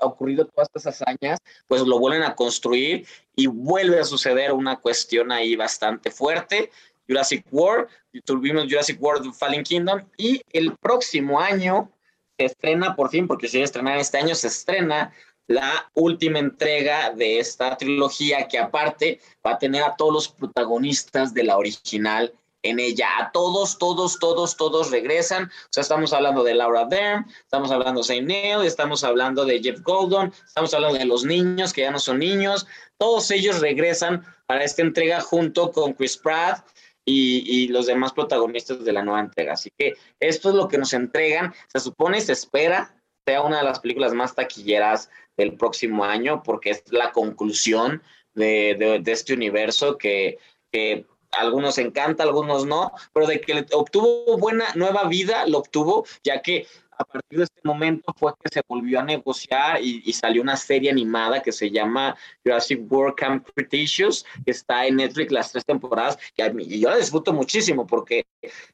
ocurrido 0.00 0.46
todas 0.46 0.68
estas 0.74 1.02
hazañas, 1.02 1.38
pues 1.68 1.82
lo 1.82 1.98
vuelven 1.98 2.22
a 2.22 2.34
construir 2.34 3.06
y 3.36 3.46
vuelve 3.46 4.00
a 4.00 4.04
suceder 4.04 4.52
una 4.52 4.80
cuestión 4.80 5.30
ahí 5.30 5.54
bastante 5.54 6.10
fuerte. 6.10 6.70
Jurassic 7.06 7.44
World, 7.52 7.88
tuvimos 8.24 8.64
Jurassic 8.64 9.00
World 9.00 9.34
Fallen 9.34 9.62
Kingdom 9.62 10.00
y 10.16 10.40
el 10.50 10.74
próximo 10.78 11.38
año 11.38 11.92
se 12.38 12.46
estrena 12.46 12.96
por 12.96 13.10
fin, 13.10 13.28
porque 13.28 13.46
estrenar 13.46 13.98
este 13.98 14.16
año, 14.16 14.34
se 14.34 14.46
estrena 14.48 15.12
la 15.46 15.90
última 15.92 16.38
entrega 16.38 17.10
de 17.10 17.38
esta 17.38 17.76
trilogía 17.76 18.48
que 18.48 18.58
aparte 18.58 19.20
va 19.46 19.52
a 19.52 19.58
tener 19.58 19.82
a 19.82 19.94
todos 19.94 20.12
los 20.12 20.28
protagonistas 20.28 21.34
de 21.34 21.44
la 21.44 21.58
original 21.58 22.32
en 22.64 22.80
ella. 22.80 23.08
A 23.18 23.30
todos, 23.30 23.78
todos, 23.78 24.18
todos, 24.18 24.56
todos 24.56 24.90
regresan. 24.90 25.44
O 25.44 25.68
sea, 25.70 25.82
estamos 25.82 26.12
hablando 26.12 26.42
de 26.42 26.54
Laura 26.54 26.86
Dern, 26.86 27.26
estamos 27.28 27.70
hablando 27.70 28.00
de 28.00 28.06
Saint 28.06 28.26
Neil, 28.26 28.62
estamos 28.64 29.04
hablando 29.04 29.44
de 29.44 29.62
Jeff 29.62 29.80
Goldon, 29.82 30.32
estamos 30.44 30.74
hablando 30.74 30.98
de 30.98 31.04
los 31.04 31.24
niños 31.24 31.72
que 31.72 31.82
ya 31.82 31.90
no 31.90 31.98
son 32.00 32.18
niños. 32.18 32.66
Todos 32.98 33.30
ellos 33.30 33.60
regresan 33.60 34.24
para 34.46 34.64
esta 34.64 34.82
entrega 34.82 35.20
junto 35.20 35.70
con 35.70 35.92
Chris 35.92 36.16
Pratt. 36.16 36.66
Y, 37.06 37.68
los 37.68 37.84
demás 37.84 38.14
protagonistas 38.14 38.82
de 38.82 38.92
la 38.92 39.02
nueva 39.02 39.20
entrega. 39.20 39.52
Así 39.52 39.68
que 39.76 39.92
esto 40.20 40.48
es 40.48 40.54
lo 40.54 40.68
que 40.68 40.78
nos 40.78 40.94
entregan. 40.94 41.52
Se 41.70 41.78
supone, 41.78 42.18
se 42.22 42.32
espera, 42.32 42.96
sea 43.28 43.42
una 43.42 43.58
de 43.58 43.64
las 43.64 43.80
películas 43.80 44.14
más 44.14 44.34
taquilleras 44.34 45.10
del 45.36 45.54
próximo 45.54 46.06
año, 46.06 46.42
porque 46.42 46.70
es 46.70 46.82
la 46.90 47.12
conclusión 47.12 48.02
de, 48.34 49.02
de, 49.04 49.12
este 49.12 49.34
universo 49.34 49.98
que, 49.98 50.38
que 50.72 51.04
algunos 51.38 51.78
encanta, 51.78 52.22
algunos 52.22 52.66
no, 52.66 52.92
pero 53.12 53.26
de 53.26 53.40
que 53.40 53.66
obtuvo 53.72 54.38
buena 54.38 54.66
nueva 54.74 55.04
vida, 55.04 55.46
lo 55.46 55.58
obtuvo, 55.58 56.06
ya 56.22 56.42
que 56.42 56.66
a 56.98 57.04
partir 57.04 57.38
de 57.38 57.44
este 57.44 57.60
momento 57.64 58.14
fue 58.16 58.32
que 58.40 58.48
se 58.50 58.62
volvió 58.68 59.00
a 59.00 59.04
negociar 59.04 59.80
y, 59.82 60.12
salió 60.12 60.42
una 60.42 60.56
serie 60.56 60.90
animada 60.90 61.42
que 61.42 61.52
se 61.52 61.70
llama 61.70 62.16
Jurassic 62.44 62.80
World 62.90 63.16
Camp 63.16 63.48
que 63.54 64.50
está 64.50 64.86
en 64.86 64.96
Netflix 64.96 65.32
las 65.32 65.52
tres 65.52 65.64
temporadas, 65.64 66.18
y 66.36 66.80
yo 66.80 66.90
la 66.90 66.96
disfruto 66.96 67.32
muchísimo 67.32 67.86
porque 67.86 68.26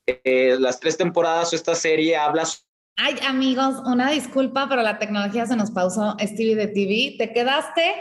eh, 0.07 0.57
las 0.59 0.81
tres 0.81 0.96
temporadas 0.96 1.53
esta 1.53 1.75
serie 1.75 2.16
habla 2.16 2.44
Ay, 2.96 3.16
amigos, 3.26 3.76
una 3.87 4.11
disculpa, 4.11 4.68
pero 4.68 4.83
la 4.83 4.98
tecnología 4.98 5.46
se 5.46 5.57
nos 5.57 5.70
pausó, 5.70 6.16
Stevie 6.20 6.57
de 6.57 6.66
TV. 6.66 7.16
Te 7.18 7.33
quedaste 7.33 7.94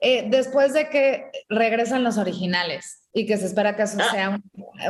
eh, 0.00 0.26
después 0.28 0.72
de 0.72 0.88
que 0.88 1.30
regresan 1.48 2.04
los 2.04 2.18
originales 2.18 3.02
y 3.12 3.26
que 3.26 3.36
se 3.36 3.46
espera 3.46 3.76
que 3.76 3.82
eso 3.82 3.98
ah. 4.00 4.10
sea 4.10 4.40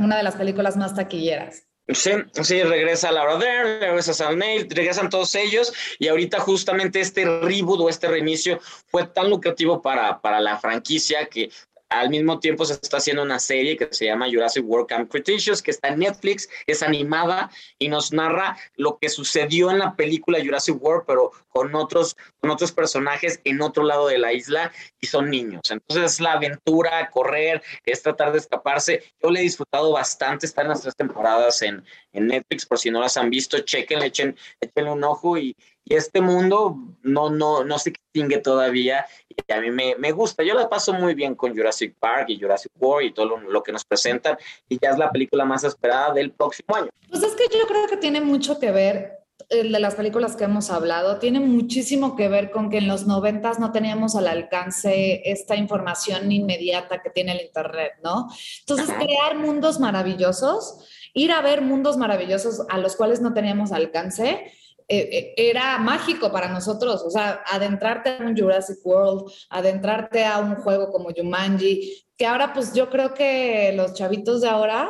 una 0.01 0.17
de 0.17 0.23
las 0.23 0.37
películas 0.37 0.77
más 0.77 0.95
taquilleras. 0.95 1.67
Sí, 1.89 2.11
sí, 2.43 2.63
regresa 2.65 3.13
Laura 3.13 3.37
Dern, 3.37 3.81
regresa 3.81 4.13
Sam 4.13 4.39
Neill, 4.39 4.69
regresan 4.69 5.09
todos 5.09 5.33
ellos 5.37 5.73
y 6.01 6.09
ahorita 6.09 6.41
justamente 6.41 7.01
este 7.01 7.25
reboot 7.25 7.81
o 7.81 7.89
este 7.89 8.09
reinicio 8.09 8.59
fue 8.89 9.07
tan 9.07 9.31
lucrativo 9.31 9.81
para, 9.81 10.21
para 10.21 10.41
la 10.41 10.59
franquicia 10.59 11.27
que 11.27 11.49
al 11.89 12.11
mismo 12.11 12.41
tiempo 12.41 12.65
se 12.65 12.75
está 12.75 12.97
haciendo 12.97 13.23
una 13.23 13.39
serie 13.39 13.77
que 13.77 13.89
se 13.91 14.07
llama 14.07 14.29
Jurassic 14.31 14.65
World 14.67 14.89
Camp 14.89 15.11
Cretaceous, 15.11 15.63
que 15.63 15.71
está 15.71 15.89
en 15.89 16.01
Netflix, 16.01 16.49
es 16.67 16.83
animada 16.83 17.51
y 17.79 17.89
nos 17.89 18.13
narra 18.13 18.57
lo 18.75 18.99
que 18.99 19.09
sucedió 19.09 19.71
en 19.71 19.79
la 19.79 19.95
película 19.95 20.39
Jurassic 20.45 20.83
World, 20.83 21.05
pero 21.07 21.33
con 21.49 21.75
otros, 21.75 22.17
con 22.41 22.51
otros 22.51 22.73
personajes 22.73 23.41
en 23.45 23.63
otro 23.63 23.85
lado 23.85 24.09
de 24.09 24.19
la 24.19 24.33
isla 24.33 24.73
y 25.01 25.07
son 25.07 25.31
niños. 25.31 25.63
Entonces 25.71 26.13
es 26.13 26.21
la 26.21 26.33
aventura, 26.33 27.11
correr, 27.11 27.63
es 27.85 28.03
tratar 28.03 28.33
de 28.33 28.39
escaparse. 28.39 29.03
Yo 29.23 29.31
le 29.31 29.41
he 29.41 29.43
disfrutado 29.43 29.93
bastante, 29.93 30.47
están 30.47 30.69
las 30.69 30.83
tres 30.83 30.97
temporadas 30.97 31.63
en, 31.63 31.85
en 32.13 32.27
Netflix, 32.27 32.67
por 32.67 32.79
si 32.79 32.91
no 32.91 33.01
las 33.01 33.17
han 33.17 33.31
visto, 33.31 33.59
chequen, 33.61 34.03
echen, 34.03 34.37
echen 34.61 34.89
un 34.89 35.05
ojo 35.05 35.39
y, 35.39 35.57
y 35.89 35.95
este 35.95 36.21
mundo 36.21 36.77
no, 37.03 37.31
no, 37.31 37.63
no 37.63 37.79
se 37.79 37.91
extingue 37.91 38.39
todavía 38.39 39.07
y 39.29 39.53
a 39.53 39.61
mí 39.61 39.71
me, 39.71 39.95
me, 39.97 40.11
gusta. 40.11 40.43
Yo 40.43 40.55
la 40.55 40.69
paso 40.69 40.93
muy 40.93 41.15
bien 41.15 41.37
con 41.37 41.55
Jurassic 41.55 41.95
Park 41.99 42.27
y 42.29 42.41
Jurassic 42.41 42.73
World 42.81 43.09
y 43.09 43.15
todo 43.15 43.39
lo, 43.39 43.63
que 43.63 43.71
nos 43.71 43.85
presentan 43.85 44.37
y 44.69 44.79
ya 44.83 44.91
es 44.91 44.99
la 44.99 45.13
película 45.13 45.45
más 45.45 45.63
esperada 45.63 46.13
del 46.13 46.33
próximo 46.33 46.75
año. 46.75 46.89
Pues 47.09 47.23
es 47.23 47.35
que 47.37 47.45
yo 47.57 47.67
creo 47.69 47.87
que 47.87 47.97
tiene 47.99 48.21
mucho 48.21 48.59
que 48.59 48.73
ver 48.73 49.13
el 49.49 49.71
de 49.71 49.79
las 49.79 49.95
películas 49.95 50.35
que 50.35 50.45
hemos 50.45 50.71
hablado, 50.71 51.21
tiene 51.21 51.39
muchísimo 51.39 52.17
que 52.17 52.29
ver 52.29 52.51
con 52.51 52.69
que 52.69 52.79
en 52.79 52.89
los 52.89 53.07
noventas 53.07 53.61
no 53.61 53.71
teníamos 53.71 54.17
al 54.17 54.27
alcance 54.27 55.23
esta 55.25 55.55
información 55.55 56.33
inmediata 56.33 57.01
que 57.01 57.11
tiene 57.11 57.33
el 57.33 57.47
Internet, 57.47 57.93
¿no? 58.03 58.29
Entonces, 58.61 58.93
crear 58.93 59.37
mundos 59.37 59.79
maravillosos, 59.79 60.89
ir 61.13 61.31
a 61.31 61.43
ver 61.43 61.61
mundos 61.61 61.97
maravillosos 61.97 62.63
a 62.69 62.79
los 62.79 62.97
cuales 62.97 63.21
no 63.21 63.35
teníamos 63.35 63.71
alcance, 63.71 64.51
eh, 64.89 65.09
eh, 65.13 65.35
era 65.37 65.79
mágico 65.79 66.31
para 66.31 66.49
nosotros, 66.49 67.03
o 67.03 67.11
sea, 67.11 67.43
adentrarte 67.51 68.11
a 68.11 68.23
un 68.25 68.37
Jurassic 68.37 68.79
World, 68.85 69.33
adentrarte 69.51 70.25
a 70.25 70.39
un 70.39 70.55
juego 70.57 70.93
como 70.93 71.11
Jumanji, 71.17 72.07
que 72.17 72.27
ahora 72.27 72.53
pues 72.53 72.73
yo 72.73 72.89
creo 72.89 73.13
que 73.13 73.73
los 73.75 73.95
chavitos 73.95 74.43
de 74.43 74.49
ahora, 74.49 74.89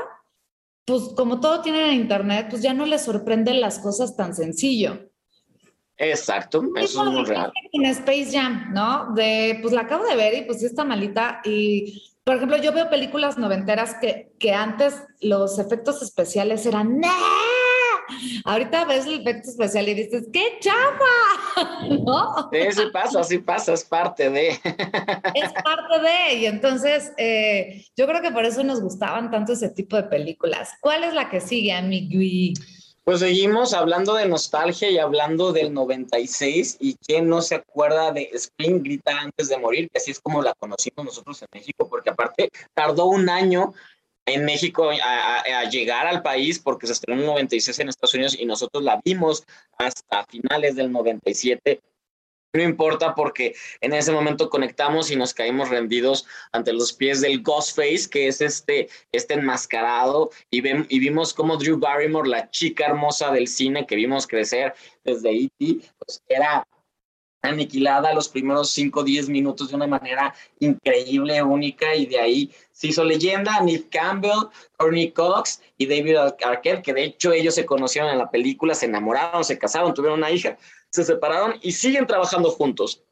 pues 0.85 1.03
como 1.17 1.41
todo 1.41 1.63
tienen 1.63 1.87
en 1.87 2.01
internet, 2.01 2.49
pues 2.51 2.63
ya 2.63 2.75
no 2.75 2.85
les 2.85 3.03
sorprenden 3.03 3.61
las 3.61 3.79
cosas 3.79 4.17
tan 4.17 4.35
sencillo. 4.35 5.11
Exacto, 5.97 6.63
eso 6.77 7.05
es 7.05 7.11
muy 7.11 7.25
real. 7.25 7.51
En 7.73 7.87
Space 7.87 8.29
Jam, 8.31 8.75
¿no? 8.75 9.15
De, 9.15 9.59
pues 9.63 9.73
la 9.73 9.83
acabo 9.83 10.05
de 10.05 10.15
ver 10.15 10.35
y 10.35 10.43
pues 10.43 10.61
sí 10.61 10.67
está 10.67 10.85
malita 10.85 11.41
y 11.43 12.17
por 12.27 12.35
ejemplo, 12.35 12.57
yo 12.57 12.73
veo 12.73 12.91
películas 12.91 13.39
noventeras 13.39 13.95
que, 14.01 14.33
que 14.41 14.53
antes 14.53 15.01
los 15.21 15.61
efectos 15.61 16.03
especiales 16.03 16.67
eran 16.67 16.99
Ahorita 18.45 18.85
ves 18.85 19.07
el 19.07 19.21
efecto 19.21 19.51
especial 19.51 19.89
y 19.89 19.95
dices, 19.95 20.29
¡qué 20.33 20.59
chapa! 20.61 21.89
¿No? 22.05 22.51
Sí, 22.53 22.73
sí 22.73 22.83
pasa, 22.93 23.25
sí 23.25 23.39
pasa, 23.39 23.73
es 23.73 23.85
parte 23.85 24.31
de. 24.31 24.49
Es 25.35 25.53
parte 25.65 26.01
de, 26.01 26.35
y 26.39 26.47
entonces 26.47 27.13
eh, 27.17 27.85
yo 27.97 28.07
creo 28.07 28.23
que 28.23 28.31
por 28.31 28.45
eso 28.45 28.63
nos 28.65 28.81
gustaban 28.81 29.31
tanto 29.31 29.53
ese 29.53 29.71
tipo 29.71 29.97
de 29.97 30.05
películas. 30.05 30.71
¿Cuál 30.81 31.05
es 31.05 31.15
la 31.15 31.29
que 31.29 31.41
sigue, 31.41 31.73
amigui? 31.73 32.55
Pues 33.07 33.21
seguimos 33.21 33.73
hablando 33.73 34.15
de 34.15 34.27
nostalgia 34.27 34.91
y 34.91 34.99
hablando 34.99 35.53
del 35.53 35.73
96 35.73 36.79
y 36.81 36.97
quién 36.97 37.29
no 37.29 37.41
se 37.41 37.55
acuerda 37.55 38.11
de 38.11 38.31
Spring 38.33 38.83
Grita 38.83 39.21
antes 39.21 39.49
de 39.49 39.57
morir, 39.59 39.89
que 39.89 39.99
así 39.99 40.11
es 40.11 40.19
como 40.19 40.43
la 40.43 40.55
conocimos 40.55 41.05
nosotros 41.05 41.41
en 41.43 41.49
México, 41.53 41.89
porque 41.89 42.11
aparte 42.11 42.51
tardó 42.75 43.07
un 43.07 43.29
año 43.29 43.75
en 44.27 44.45
México 44.45 44.91
a, 44.91 45.65
llegar 45.71 46.07
al 46.07 46.23
país 46.23 46.59
porque 46.59 46.87
se 46.87 46.93
estrenó 46.93 47.21
en 47.21 47.21
el 47.21 47.27
96 47.35 47.79
en 47.79 47.89
Estados 47.89 48.15
Unidos 48.15 48.37
y 48.39 48.45
nosotros 48.45 48.83
la 48.83 49.01
vimos 49.05 49.45
hasta 49.79 50.27
finales 50.27 50.77
del 50.77 50.93
97. 50.93 51.81
No 52.53 52.63
importa 52.63 53.15
porque 53.15 53.55
en 53.81 53.93
ese 53.93 54.13
momento 54.13 54.49
conectamos 54.49 55.11
y 55.11 55.17
nos 55.17 55.35
caímos 55.35 55.69
rendidos 55.69 56.27
ante 56.53 56.73
los 56.73 56.93
pies 56.93 57.21
del 57.21 57.43
Ghostface, 57.43 58.09
que 58.11 58.29
es 58.29 58.41
este, 58.41 58.89
este 59.13 59.35
enmascarado, 59.35 60.31
y, 60.51 60.67
y 60.67 60.99
vimos 60.99 61.35
como 61.35 61.59
Drew 61.59 61.79
Barrymore, 61.79 62.29
la 62.29 62.51
chica 62.51 62.87
hermosa 62.87 63.31
del 63.31 63.47
cine 63.47 63.87
que 63.87 63.97
vimos 63.97 64.27
crecer 64.27 64.75
desde 65.05 65.31
E.T., 65.33 65.81
pues 65.99 66.23
era 66.29 66.67
aniquilada 67.49 68.15
los 68.15 68.29
primeros 68.29 68.71
5 68.71 69.01
o 69.01 69.05
10 69.05 69.29
minutos 69.29 69.71
de 69.71 69.77
una 69.77 69.87
manera 69.87 70.35
increíble, 70.61 71.43
única, 71.43 71.95
y 71.95 72.07
de 72.07 72.21
ahí 72.21 72.51
se 72.73 72.89
hizo 72.89 73.05
leyenda. 73.05 73.61
Nick 73.61 73.91
Campbell, 73.91 74.51
Courtney 74.77 75.11
Cox 75.13 75.63
y 75.79 75.87
David 75.87 76.17
Arquette, 76.45 76.83
que 76.83 76.93
de 76.93 77.05
hecho 77.05 77.33
ellos 77.33 77.55
se 77.55 77.67
conocieron 77.67 78.11
en 78.11 78.19
la 78.19 78.31
película, 78.31 78.75
se 78.75 78.87
enamoraron, 78.87 79.45
se 79.45 79.59
casaron, 79.59 79.95
tuvieron 79.95 80.19
una 80.19 80.31
hija, 80.31 80.57
se 80.91 81.05
separaron 81.05 81.55
y 81.63 81.73
siguen 81.73 82.07
trabajando 82.07 82.51
juntos. 82.51 83.03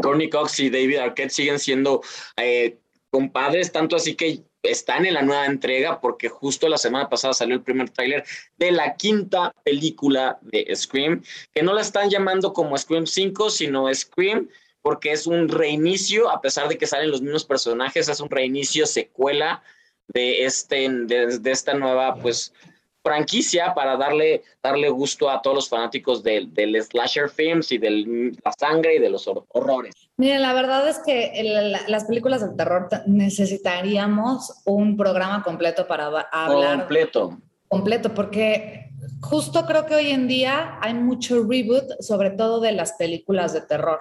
Courtney 0.00 0.30
Cox 0.30 0.58
y 0.60 0.70
David 0.70 0.98
Arquette 0.98 1.30
siguen 1.30 1.58
siendo 1.58 2.02
eh, 2.36 2.78
compadres, 3.10 3.72
tanto 3.72 3.96
así 3.96 4.14
que 4.14 4.42
están 4.62 5.06
en 5.06 5.14
la 5.14 5.22
nueva 5.22 5.46
entrega 5.46 6.00
porque 6.00 6.28
justo 6.28 6.68
la 6.68 6.78
semana 6.78 7.08
pasada 7.08 7.34
salió 7.34 7.54
el 7.54 7.62
primer 7.62 7.90
tráiler 7.90 8.24
de 8.58 8.72
la 8.72 8.96
quinta 8.96 9.54
película 9.64 10.38
de 10.42 10.70
Scream, 10.74 11.22
que 11.52 11.62
no 11.62 11.72
la 11.72 11.80
están 11.80 12.10
llamando 12.10 12.52
como 12.52 12.78
Scream 12.78 13.06
5, 13.06 13.50
sino 13.50 13.92
Scream 13.92 14.48
porque 14.82 15.12
es 15.12 15.26
un 15.26 15.48
reinicio, 15.48 16.30
a 16.30 16.40
pesar 16.40 16.68
de 16.68 16.76
que 16.76 16.86
salen 16.86 17.10
los 17.10 17.22
mismos 17.22 17.44
personajes, 17.44 18.08
es 18.08 18.20
un 18.20 18.30
reinicio 18.30 18.86
secuela 18.86 19.62
de, 20.08 20.44
este, 20.44 20.88
de, 20.88 21.38
de 21.38 21.50
esta 21.50 21.74
nueva, 21.74 22.16
pues, 22.16 22.52
franquicia 23.02 23.74
para 23.74 23.96
darle, 23.96 24.42
darle 24.62 24.88
gusto 24.88 25.28
a 25.28 25.42
todos 25.42 25.56
los 25.56 25.68
fanáticos 25.68 26.22
del, 26.22 26.52
del 26.54 26.80
slasher 26.82 27.28
films 27.28 27.72
y 27.72 27.78
de 27.78 28.32
la 28.44 28.52
sangre 28.52 28.96
y 28.96 28.98
de 28.98 29.10
los 29.10 29.28
horrores. 29.48 29.94
Miren, 30.16 30.42
la 30.42 30.52
verdad 30.52 30.88
es 30.88 31.00
que 31.04 31.32
el, 31.34 31.72
las 31.72 32.04
películas 32.04 32.40
de 32.48 32.56
terror 32.56 32.88
necesitaríamos 33.06 34.62
un 34.64 34.96
programa 34.96 35.42
completo 35.42 35.86
para 35.86 36.06
hablar. 36.06 36.78
Completo. 36.78 37.38
Completo, 37.68 38.14
porque 38.14 38.90
justo 39.20 39.64
creo 39.66 39.86
que 39.86 39.94
hoy 39.94 40.10
en 40.10 40.28
día 40.28 40.78
hay 40.80 40.94
mucho 40.94 41.42
reboot, 41.42 42.00
sobre 42.00 42.30
todo 42.30 42.60
de 42.60 42.72
las 42.72 42.92
películas 42.92 43.52
de 43.52 43.62
terror, 43.62 44.00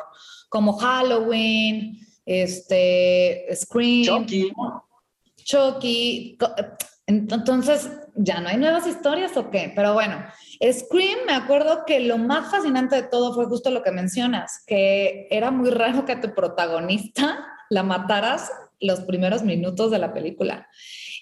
como 0.50 0.74
Halloween, 0.74 2.00
este, 2.26 3.48
Scream. 3.56 4.04
Chucky. 4.26 4.52
Chucky. 5.38 6.38
Entonces, 7.08 7.90
¿ya 8.16 8.40
no 8.40 8.50
hay 8.50 8.58
nuevas 8.58 8.88
historias 8.88 9.36
o 9.36 9.50
qué? 9.50 9.72
Pero 9.76 9.94
bueno, 9.94 10.24
Scream, 10.62 11.20
me 11.26 11.34
acuerdo 11.34 11.84
que 11.86 12.00
lo 12.00 12.18
más 12.18 12.52
fascinante 12.52 12.96
de 12.96 13.04
todo 13.04 13.34
fue 13.34 13.46
justo 13.46 13.70
lo 13.70 13.84
que 13.84 13.92
mencionas, 13.92 14.64
que 14.66 15.28
era 15.30 15.52
muy 15.52 15.72
raro 15.72 16.06
que 16.06 16.14
a 16.14 16.22
tu 16.22 16.34
protagonista 16.34 17.46
la 17.70 17.84
mataras 17.84 18.52
los 18.80 19.02
primeros 19.02 19.44
minutos 19.44 19.92
de 19.92 20.00
la 20.00 20.14
película. 20.14 20.68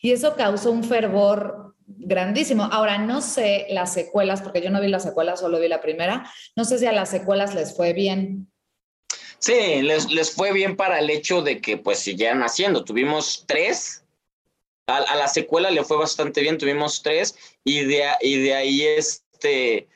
Y 0.01 0.11
eso 0.11 0.35
causó 0.35 0.71
un 0.71 0.83
fervor 0.83 1.75
grandísimo. 1.85 2.63
Ahora, 2.63 2.97
no 2.97 3.21
sé 3.21 3.67
las 3.69 3.93
secuelas, 3.93 4.41
porque 4.41 4.61
yo 4.61 4.69
no 4.69 4.81
vi 4.81 4.87
las 4.87 5.03
secuelas, 5.03 5.39
solo 5.39 5.59
vi 5.59 5.67
la 5.67 5.81
primera. 5.81 6.29
No 6.55 6.65
sé 6.65 6.77
si 6.77 6.85
a 6.85 6.91
las 6.91 7.09
secuelas 7.09 7.53
les 7.55 7.75
fue 7.75 7.93
bien. 7.93 8.51
Sí, 9.39 9.81
les, 9.81 10.11
les 10.11 10.31
fue 10.31 10.51
bien 10.53 10.75
para 10.75 10.99
el 10.99 11.09
hecho 11.09 11.41
de 11.41 11.61
que 11.61 11.77
pues 11.77 11.99
siguieran 11.99 12.43
haciendo. 12.43 12.83
Tuvimos 12.83 13.45
tres 13.47 14.03
a, 14.89 15.15
la 15.15 15.27
secuela 15.27 15.69
le 15.69 15.83
fue 15.83 15.97
bastante 15.97 16.41
bien, 16.41 16.57
tuvimos 16.57 17.01
tres 17.03 17.35
y 17.63 17.85
de, 17.85 18.03
ahí 18.53 18.81
este, 18.81 19.87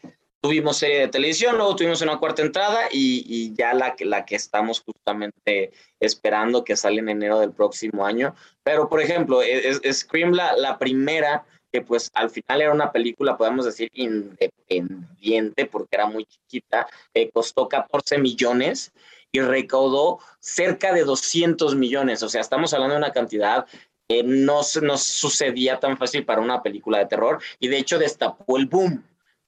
tuvimos 0.41 0.77
serie 0.77 0.99
de 0.99 1.07
televisión, 1.07 1.57
luego 1.57 1.75
tuvimos 1.75 2.01
una 2.01 2.19
cuarta 2.19 2.41
entrada 2.41 2.81
y, 2.91 3.53
ya 3.55 3.73
la, 3.73 3.95
la 3.99 4.25
que 4.25 4.35
estamos 4.35 4.81
justamente 4.81 5.71
esperando 5.99 6.63
que 6.63 6.75
sale 6.75 6.99
en 6.99 7.09
enero 7.09 7.39
del 7.39 7.51
próximo 7.51 8.05
año. 8.05 8.35
Pero, 8.63 8.89
por 8.89 9.01
ejemplo, 9.01 9.41
es, 9.41 9.81
Scream, 9.99 10.33
la, 10.33 10.55
la 10.55 10.77
primera, 10.77 11.45
que 11.71 11.81
pues 11.81 12.11
al 12.13 12.29
final 12.29 12.61
era 12.61 12.71
una 12.71 12.91
película, 12.91 13.37
podemos 13.37 13.65
decir, 13.65 13.89
independiente, 13.93 15.65
porque 15.65 15.95
era 15.95 16.05
muy 16.05 16.25
chiquita, 16.25 16.87
eh, 17.13 17.31
costó 17.31 17.67
14 17.67 18.19
millones 18.19 18.91
y 19.31 19.41
recaudó 19.41 20.19
cerca 20.39 20.93
de 20.93 21.03
200 21.03 21.75
millones. 21.75 22.21
O 22.21 22.29
sea, 22.29 22.41
estamos 22.41 22.73
hablando 22.73 22.93
de 22.93 22.99
una 22.99 23.11
cantidad 23.11 23.65
no, 24.23 24.61
no 24.81 24.97
sucedía 24.97 25.79
tan 25.79 25.97
fácil 25.97 26.25
para 26.25 26.41
una 26.41 26.61
película 26.61 26.99
de 26.99 27.05
terror 27.05 27.41
y 27.59 27.67
de 27.67 27.77
hecho 27.77 27.97
destapó 27.97 28.57
el 28.57 28.67
boom 28.67 29.03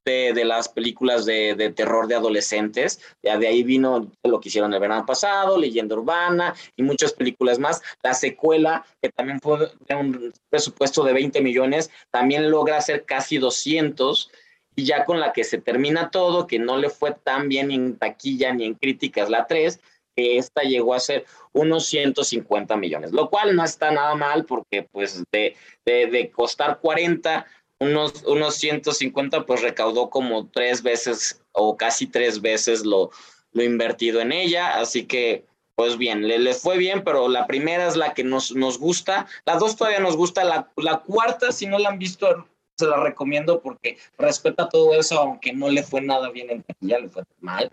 de, 0.06 0.46
las 0.46 0.70
películas 0.70 1.26
de, 1.26 1.74
terror 1.76 2.08
de 2.08 2.16
adolescentes. 2.16 3.02
Ya 3.24 3.38
de 3.38 3.48
ahí 3.48 3.64
vino 3.64 4.12
lo 4.24 4.40
que 4.40 4.50
hicieron 4.50 4.74
el 4.74 4.80
verano 4.80 5.06
pasado, 5.06 5.58
Leyenda 5.58 5.96
Urbana 5.96 6.54
y 6.76 6.84
muchas 6.84 7.14
películas 7.14 7.58
más. 7.58 7.82
La 8.04 8.14
secuela, 8.14 8.86
que 9.02 9.10
también 9.10 9.40
fue 9.42 9.72
de 9.88 9.96
un 9.96 10.34
presupuesto 10.50 11.04
de 11.04 11.14
20 11.14 11.42
millones, 11.42 11.90
también 12.12 12.50
logra 12.52 12.78
hacer 12.78 13.06
casi 13.06 13.38
200 13.38 14.32
y 14.76 14.86
ya 14.86 15.06
con 15.06 15.20
la 15.20 15.34
que 15.34 15.44
se 15.44 15.58
termina 15.58 16.12
todo, 16.12 16.48
que 16.48 16.60
no 16.60 16.78
le 16.78 16.90
fue 16.90 17.16
tan 17.24 17.50
bien 17.50 17.72
en 17.72 17.98
taquilla 17.98 18.54
ni 18.54 18.66
en 18.66 18.76
críticas, 18.76 19.30
la 19.30 19.48
3, 19.48 19.80
que 20.16 20.38
esta 20.38 20.62
llegó 20.64 20.94
a 20.94 21.00
ser 21.00 21.26
unos 21.54 21.86
150 21.88 22.76
millones, 22.78 23.12
lo 23.12 23.30
cual 23.30 23.56
no 23.56 23.64
está 23.64 23.92
nada 23.92 24.16
mal 24.16 24.46
porque 24.46 24.88
pues 24.92 25.24
de, 25.32 25.56
de, 25.86 26.32
costar 26.32 26.80
40, 26.80 27.46
unos, 27.80 28.24
unos 28.24 28.56
150 28.56 29.46
pues 29.46 29.62
recaudó 29.62 30.10
como 30.10 30.48
tres 30.48 30.82
veces 30.82 31.42
o 31.52 31.76
casi 31.78 32.08
tres 32.08 32.42
veces 32.42 32.86
lo, 32.86 33.12
lo 33.52 33.64
invertido 33.64 34.22
en 34.22 34.32
ella, 34.32 34.80
así 34.80 35.06
que 35.06 35.46
pues 35.76 35.98
bien, 35.98 36.26
le, 36.26 36.40
le, 36.40 36.54
fue 36.54 36.78
bien, 36.78 37.04
pero 37.04 37.28
la 37.28 37.48
primera 37.48 37.86
es 37.86 37.98
la 37.98 38.14
que 38.14 38.24
nos, 38.24 38.56
nos 38.56 38.80
gusta, 38.80 39.28
la 39.46 39.58
dos 39.58 39.76
todavía 39.76 40.00
nos 40.00 40.16
gusta, 40.16 40.46
la, 40.46 40.72
la 40.78 41.00
cuarta 41.00 41.52
si 41.52 41.66
no 41.66 41.78
la 41.78 41.90
han 41.90 42.00
visto 42.00 42.48
se 42.78 42.88
la 42.88 43.02
recomiendo 43.02 43.62
porque 43.62 43.98
respeta 44.18 44.68
todo 44.70 44.94
eso, 44.94 45.20
aunque 45.20 45.54
no 45.54 45.70
le 45.70 45.84
fue 45.84 46.02
nada 46.02 46.30
bien 46.30 46.50
en 46.50 46.66
ya 46.82 47.00
le 47.00 47.10
fue 47.10 47.24
mal 47.40 47.72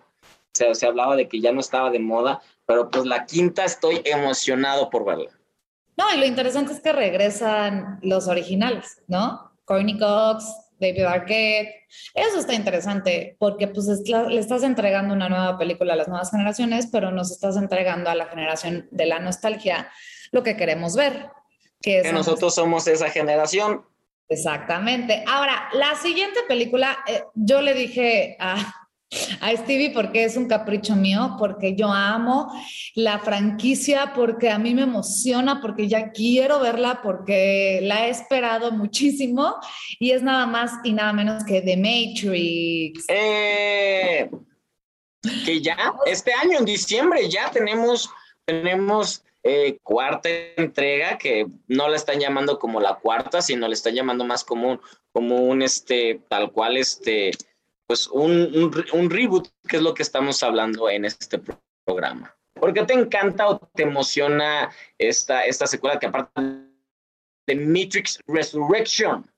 se, 0.53 0.75
se 0.75 0.87
hablaba 0.87 1.17
de 1.17 1.29
que 1.29 1.41
ya 1.41 1.53
no 1.53 1.61
estaba 1.61 1.91
de 1.91 1.99
moda, 1.99 2.41
pero 2.67 2.91
pues 2.91 3.05
la 3.05 3.27
quinta 3.27 3.65
estoy 3.65 4.03
emocionado 4.05 4.91
por 4.91 5.05
verla. 5.05 5.31
No, 5.97 6.13
y 6.15 6.19
lo 6.19 6.27
interesante 6.27 6.73
es 6.73 6.81
que 6.81 6.93
regresan 6.93 7.99
los 8.03 8.29
originales, 8.29 9.03
¿no? 9.09 9.53
Courtney 9.65 9.99
Cox, 9.99 10.45
David 10.83 11.05
Arquette. 11.05 11.87
Eso 12.15 12.39
está 12.39 12.55
interesante 12.55 13.37
porque 13.39 13.69
pues 13.69 13.87
le 14.09 14.41
estás 14.41 14.63
entregando 14.63 15.15
una 15.15 15.29
nueva 15.29 15.57
película 15.59 15.93
a 15.93 15.97
las 15.97 16.09
nuevas 16.09 16.31
generaciones, 16.31 16.89
pero 16.91 17.11
nos 17.11 17.31
estás 17.31 17.57
entregando 17.57 18.11
a 18.11 18.15
la 18.15 18.27
generación 18.27 18.89
de 18.91 19.07
la 19.07 19.21
nostalgia 19.21 19.91
lo 20.33 20.43
que 20.43 20.57
queremos 20.57 20.97
ver. 20.97 21.31
Que, 21.81 22.13
nosotros 22.13 22.55
somos 22.55 22.87
esa 22.87 23.11
generación. 23.11 23.85
Exactamente. 24.29 25.25
Ahora, 25.27 25.69
la 25.75 25.95
siguiente 25.97 26.41
película, 26.49 26.99
eh, 27.07 27.25
yo 27.35 27.61
le 27.61 27.75
dije 27.75 28.37
a, 28.41 28.82
a 29.41 29.55
Stevie 29.57 29.91
porque 29.91 30.25
es 30.25 30.37
un 30.37 30.49
capricho 30.49 30.97
mío, 30.97 31.37
porque 31.39 31.75
yo 31.75 31.89
amo 31.89 32.53
la 32.95 33.19
franquicia, 33.19 34.13
porque 34.15 34.51
a 34.51 34.59
mí 34.59 34.75
me 34.75 34.83
emociona, 34.83 35.61
porque 35.61 35.89
ya 35.89 36.13
quiero 36.13 36.61
verla, 36.61 37.01
porque 37.03 37.81
la 37.83 38.07
he 38.07 38.11
esperado 38.11 38.73
muchísimo 38.73 39.57
y 39.99 40.13
es 40.13 40.23
nada 40.23 40.47
más 40.47 40.73
y 40.85 40.93
nada 40.93 41.13
menos 41.13 41.45
que 41.45 41.61
The 41.61 41.77
Matrix. 41.77 43.05
Eh, 43.09 44.31
que 45.45 45.61
ya 45.61 45.77
este 46.07 46.33
año 46.33 46.59
en 46.59 46.65
diciembre 46.65 47.29
ya 47.29 47.51
tenemos 47.51 48.11
tenemos 48.45 49.23
eh, 49.45 49.79
cuarta 49.83 50.29
entrega 50.57 51.19
que 51.19 51.47
no 51.69 51.89
la 51.89 51.97
están 51.97 52.19
llamando 52.21 52.59
como 52.59 52.81
la 52.81 52.95
cuarta, 52.95 53.43
sino 53.43 53.69
le 53.69 53.75
están 53.75 53.95
llamando 53.95 54.25
más 54.25 54.45
como 54.45 54.81
como 55.13 55.37
un 55.37 55.63
este 55.63 56.21
tal 56.29 56.53
cual 56.53 56.77
este 56.77 57.33
pues 57.93 58.07
un, 58.07 58.73
un, 58.95 59.11
reboot, 59.11 59.49
que 59.69 59.77
es 59.77 59.83
lo 59.83 59.93
que 59.93 60.03
estamos 60.03 60.43
hablando 60.43 60.89
en 60.89 61.05
este 61.05 61.39
programa. 61.85 62.35
¿Por 62.55 62.73
qué 62.73 62.85
te 62.85 62.95
encanta 62.95 63.47
o 63.49 63.59
te 63.59 63.83
emociona 63.83 64.71
esta, 64.97 65.45
esta 65.45 65.67
secuela 65.67 65.99
que 65.99 66.07
aparte 66.07 66.41
de 67.47 67.55
Matrix 67.55 68.19
Resurrection? 68.27 69.31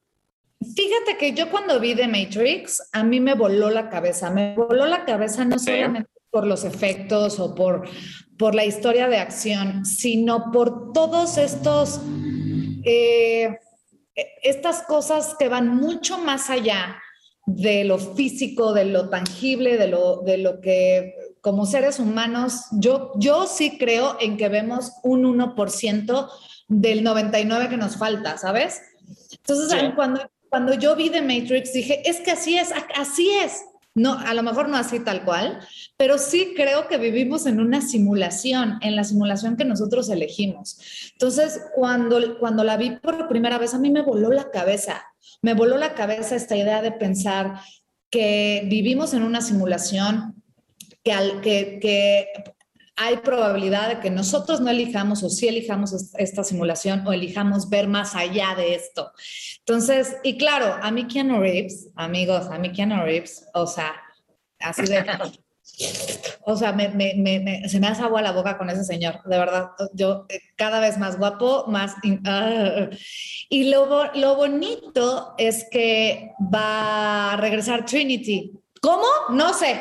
Fíjate 0.61 1.17
que 1.19 1.33
yo 1.33 1.51
cuando 1.51 1.81
vi 1.81 1.97
The 1.97 2.07
Matrix, 2.07 2.91
a 2.93 3.03
mí 3.03 3.19
me 3.19 3.35
voló 3.35 3.71
la 3.71 3.91
cabeza. 3.91 4.31
Me 4.31 4.55
voló 4.55 4.87
la 4.87 5.05
cabeza 5.05 5.45
no 5.45 5.59
solamente 5.59 6.09
por 6.31 6.47
los 6.47 6.63
efectos 6.63 7.41
o 7.41 7.57
por, 7.57 7.89
por 8.39 8.55
la 8.55 8.65
historia 8.65 9.09
de 9.09 9.19
acción, 9.19 9.85
sino 9.85 10.53
por 10.53 10.93
todos 10.93 11.39
estos, 11.39 12.01
eh, 12.85 13.59
estas 14.45 14.83
cosas 14.83 15.35
que 15.41 15.49
van 15.49 15.75
mucho 15.75 16.19
más 16.19 16.51
allá 16.51 17.01
de 17.47 17.85
lo 17.85 17.99
físico, 17.99 18.73
de 18.73 18.87
lo 18.87 19.09
tangible, 19.11 19.77
de 19.77 19.89
lo, 19.89 20.23
de 20.23 20.39
lo 20.39 20.61
que 20.61 21.15
como 21.41 21.67
seres 21.67 21.99
humanos, 21.99 22.65
yo, 22.73 23.13
yo 23.17 23.47
sí 23.47 23.77
creo 23.77 24.17
en 24.19 24.39
que 24.39 24.49
vemos 24.49 24.93
un 25.03 25.25
1% 25.25 26.31
del 26.69 27.05
99 27.05 27.69
que 27.69 27.77
nos 27.77 27.97
falta, 27.97 28.39
¿sabes? 28.39 28.81
Entonces, 29.31 29.93
cuando, 29.95 30.23
cuando 30.49 30.73
yo 30.73 30.97
vi 30.97 31.11
The 31.11 31.21
Matrix, 31.21 31.75
dije, 31.75 32.03
es 32.09 32.21
que 32.21 32.31
así 32.31 32.57
es, 32.57 32.71
así 32.97 33.31
es. 33.31 33.63
No, 33.95 34.19
a 34.19 34.33
lo 34.33 34.43
mejor 34.43 34.69
no 34.69 34.77
así 34.77 35.01
tal 35.01 35.25
cual, 35.25 35.61
pero 35.97 36.17
sí 36.17 36.55
creo 36.57 36.89
que 36.89 36.97
vivimos 36.97 37.47
en 37.47 37.61
una 37.61 37.81
simulación, 37.81 38.79
en 38.81 38.97
la 38.97 39.05
simulación 39.05 39.57
que 39.57 39.65
nosotros 39.67 40.09
elegimos. 40.09 40.79
Entonces, 41.13 41.61
cuando, 41.75 42.39
cuando 42.39 42.65
la 42.65 42.77
vi 42.77 42.97
por 42.97 43.29
primera 43.29 43.59
vez, 43.59 43.75
a 43.75 43.79
mí 43.79 43.91
me 43.91 44.03
voló 44.03 44.31
la 44.31 44.51
cabeza 44.51 45.05
me 45.43 45.55
voló 45.55 45.77
la 45.77 45.95
cabeza 45.95 46.37
esta 46.37 46.57
idea 46.57 46.83
de 46.83 46.93
pensar 46.93 47.61
que 48.11 48.63
vivimos 48.67 49.15
en 49.15 49.23
una 49.23 49.41
simulación 49.41 50.43
que, 51.03 51.13
al, 51.13 51.41
que, 51.41 51.79
que 51.81 52.29
hay 52.97 53.17
probabilidad 53.19 53.89
de 53.89 54.01
que 54.01 54.11
nosotros 54.11 54.61
no 54.61 54.71
elijamos 54.71 55.23
o 55.23 55.31
sí 55.31 55.49
elijamos 55.49 56.13
esta 56.17 56.45
simulación 56.45 57.07
o 57.07 57.13
elijamos 57.13 57.69
ver 57.69 57.89
más 57.89 58.15
allá 58.15 58.55
de 58.57 58.75
esto. 58.75 59.11
Entonces, 59.59 60.17
y 60.23 60.37
claro, 60.37 60.79
a 60.81 60.91
mí 60.91 61.07
Keanu 61.07 61.41
Reeves, 61.41 61.89
amigos, 61.97 62.47
a 62.51 62.59
mí 62.59 62.73
Keanu 62.73 63.03
Reeves, 63.03 63.47
o 63.55 63.67
sea, 63.67 63.95
así 64.61 64.83
de... 64.87 65.05
O 66.43 66.57
sea, 66.57 66.73
me, 66.73 66.89
me, 66.89 67.15
me, 67.17 67.69
se 67.69 67.81
me 67.81 67.87
hace 67.87 68.03
agua 68.03 68.23
la 68.23 68.33
boca 68.33 68.59
con 68.59 68.71
ese 68.71 68.85
señor, 68.85 69.23
de 69.25 69.39
verdad. 69.39 69.71
Yo 69.93 70.27
eh, 70.29 70.41
cada 70.57 70.81
vez 70.81 70.99
más 70.99 71.19
guapo, 71.19 71.65
más... 71.69 71.95
Uh, 72.05 72.95
y 73.49 73.71
lo, 73.71 74.13
lo 74.15 74.37
bonito 74.37 75.35
es 75.39 75.67
que 75.71 76.33
va 76.55 77.33
a 77.33 77.37
regresar 77.37 77.85
Trinity. 77.87 78.53
¿Cómo? 78.81 79.07
No 79.31 79.55
sé, 79.55 79.81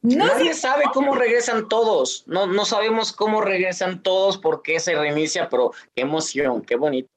Nadie 0.00 0.54
sabe 0.54 0.84
cómo 0.94 1.14
regresan 1.14 1.68
todos. 1.68 2.24
No, 2.26 2.46
no 2.46 2.64
sabemos 2.64 3.12
cómo 3.12 3.40
regresan 3.40 4.02
todos, 4.02 4.38
por 4.38 4.62
qué 4.62 4.78
se 4.78 4.94
reinicia, 4.94 5.48
pero 5.48 5.72
qué 5.94 6.02
emoción, 6.02 6.62
qué 6.62 6.76
bonito. 6.76 7.08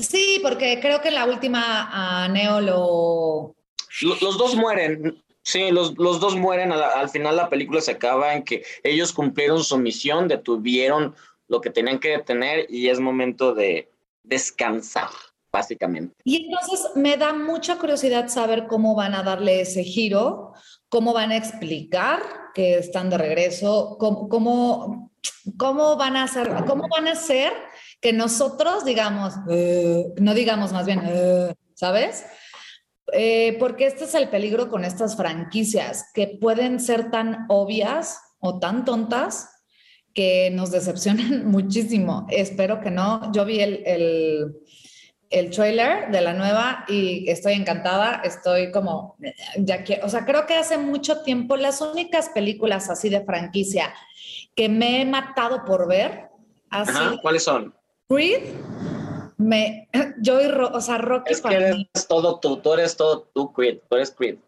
Sí, 0.00 0.40
porque 0.42 0.78
creo 0.80 1.00
que 1.00 1.10
la 1.10 1.24
última 1.24 1.88
a 2.24 2.28
Neo 2.28 2.60
lo... 2.60 3.56
Los, 4.02 4.36
dos 4.36 4.54
mueren. 4.56 5.24
Sí, 5.46 5.70
los, 5.70 5.96
los 5.96 6.18
dos 6.18 6.34
mueren. 6.34 6.72
Al, 6.72 6.82
al, 6.82 7.08
final 7.08 7.36
la 7.36 7.48
película 7.48 7.80
se 7.80 7.92
acaba 7.92 8.34
en 8.34 8.42
que 8.42 8.64
ellos 8.82 9.12
cumplieron 9.12 9.62
su 9.62 9.78
misión, 9.78 10.26
detuvieron 10.26 11.14
lo 11.46 11.60
que 11.60 11.70
tenían 11.70 12.00
que 12.00 12.08
detener 12.08 12.66
y 12.68 12.88
es 12.88 12.98
momento 12.98 13.54
de 13.54 13.88
descansar, 14.24 15.08
básicamente. 15.52 16.16
Y 16.24 16.46
entonces 16.46 16.90
me 16.96 17.16
da 17.16 17.32
mucha 17.32 17.78
curiosidad 17.78 18.26
saber 18.26 18.66
cómo 18.66 18.96
van 18.96 19.14
a 19.14 19.22
darle 19.22 19.60
ese 19.60 19.84
giro, 19.84 20.52
cómo 20.88 21.12
van 21.12 21.30
a 21.30 21.36
explicar 21.36 22.24
que 22.52 22.78
están 22.78 23.08
de 23.08 23.18
regreso, 23.18 23.96
cómo, 24.00 24.28
cómo, 24.28 25.96
van 25.96 26.16
a 26.16 26.24
hacer, 26.24 26.50
cómo 26.66 26.88
van 26.88 27.06
a 27.06 27.12
hacer 27.12 27.52
que 28.00 28.12
nosotros 28.12 28.84
digamos, 28.84 29.34
uh, 29.46 30.12
no 30.18 30.34
digamos 30.34 30.72
más 30.72 30.86
bien, 30.86 30.98
uh, 30.98 31.54
¿sabes? 31.74 32.24
Eh, 33.12 33.56
porque 33.58 33.86
este 33.86 34.04
es 34.04 34.14
el 34.14 34.28
peligro 34.28 34.68
con 34.68 34.84
estas 34.84 35.16
franquicias, 35.16 36.10
que 36.12 36.38
pueden 36.40 36.80
ser 36.80 37.10
tan 37.10 37.46
obvias 37.48 38.20
o 38.40 38.58
tan 38.58 38.84
tontas 38.84 39.48
que 40.12 40.50
nos 40.50 40.70
decepcionan 40.70 41.46
muchísimo. 41.50 42.26
Espero 42.30 42.80
que 42.80 42.90
no. 42.90 43.32
Yo 43.32 43.44
vi 43.44 43.60
el, 43.60 43.82
el 43.86 44.56
el 45.30 45.50
trailer 45.50 46.10
de 46.10 46.20
la 46.20 46.32
nueva 46.32 46.84
y 46.88 47.28
estoy 47.28 47.54
encantada, 47.54 48.22
estoy 48.24 48.70
como, 48.70 49.16
ya 49.58 49.82
que, 49.82 50.00
o 50.02 50.08
sea, 50.08 50.24
creo 50.24 50.46
que 50.46 50.54
hace 50.54 50.78
mucho 50.78 51.22
tiempo 51.22 51.56
las 51.56 51.80
únicas 51.80 52.28
películas 52.30 52.90
así 52.90 53.08
de 53.08 53.24
franquicia 53.24 53.92
que 54.54 54.68
me 54.68 55.00
he 55.00 55.04
matado 55.04 55.64
por 55.64 55.88
ver, 55.88 56.28
así, 56.70 57.18
¿cuáles 57.22 57.42
son? 57.42 57.74
Creed, 58.08 58.54
me, 59.36 59.88
yo 60.20 60.40
y, 60.40 60.46
o 60.46 60.80
sea, 60.80 60.98
Rocky 60.98 61.32
es 61.32 61.40
que 61.40 61.54
eres 61.54 62.08
todo 62.08 62.40
tú, 62.40 62.58
tú 62.58 62.72
eres 62.74 62.96
todo 62.96 63.28
tú, 63.34 63.52
Creed, 63.52 63.78
tú 63.88 63.96
eres 63.96 64.10
Creed. 64.10 64.38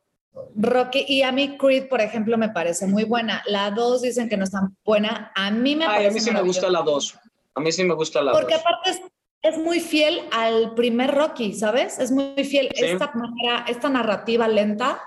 Rocky, 0.55 1.05
y 1.09 1.23
a 1.23 1.33
mí 1.33 1.57
Creed, 1.59 1.89
por 1.89 2.01
ejemplo, 2.01 2.39
me 2.39 2.49
parece 2.49 2.87
muy 2.87 3.05
buena. 3.05 3.43
La 3.47 3.71
2 3.71 4.03
dicen 4.03 4.29
que 4.29 4.37
no 4.37 4.45
es 4.45 4.53
tan 4.53 4.77
buena. 4.85 5.33
A 5.35 5.51
mí 5.51 5.75
me 5.75 5.85
Ay, 5.85 6.07
a 6.07 6.11
mí 6.11 6.21
sí 6.21 6.31
me 6.31 6.43
gusta 6.43 6.71
la 6.71 6.83
2. 6.83 7.19
A 7.55 7.61
mí 7.61 7.73
sí 7.73 7.83
me 7.83 7.95
gusta 7.95 8.23
la 8.23 8.33
2. 8.33 8.41
Porque 8.41 8.55
aparte 8.55 9.03
es 9.43 9.59
muy 9.59 9.81
fiel 9.81 10.23
al 10.33 10.75
primer 10.75 11.15
Rocky, 11.15 11.55
¿sabes? 11.55 11.99
Es 11.99 12.11
muy 12.11 12.45
fiel. 12.45 12.69
Esta 12.75 13.13
manera, 13.15 13.65
esta 13.69 13.89
narrativa 13.89 14.49
lenta, 14.49 15.01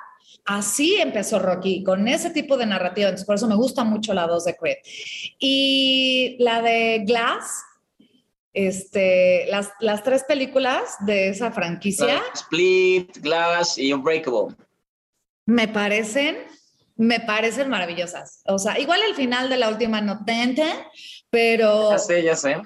así 0.45 0.95
empezó 0.95 1.39
Rocky, 1.39 1.83
con 1.83 2.07
ese 2.07 2.29
tipo 2.29 2.57
de 2.57 2.65
narrativa. 2.65 3.09
Entonces, 3.09 3.25
por 3.25 3.35
eso 3.35 3.47
me 3.47 3.55
gusta 3.55 3.83
mucho 3.83 4.13
la 4.13 4.27
2 4.27 4.45
de 4.45 4.55
Creed. 4.55 4.77
Y 5.39 6.37
la 6.39 6.61
de 6.61 7.03
Glass, 7.05 7.63
este, 8.53 9.45
las, 9.47 9.71
las 9.79 10.03
tres 10.03 10.23
películas 10.23 10.95
de 11.05 11.29
esa 11.29 11.51
franquicia. 11.51 12.21
Split, 12.33 13.17
Glass 13.17 13.77
y 13.77 13.93
Unbreakable. 13.93 14.55
Me 15.45 15.67
parecen, 15.67 16.37
me 16.95 17.19
parecen 17.19 17.69
maravillosas. 17.69 18.41
O 18.45 18.57
sea, 18.59 18.79
igual 18.79 19.01
el 19.07 19.15
final 19.15 19.49
de 19.49 19.57
la 19.57 19.69
última 19.69 20.01
no 20.01 20.23
tente, 20.25 20.65
pero... 21.29 21.91
Ya 21.91 21.97
sé, 21.97 22.23
ya 22.23 22.35
sé 22.35 22.61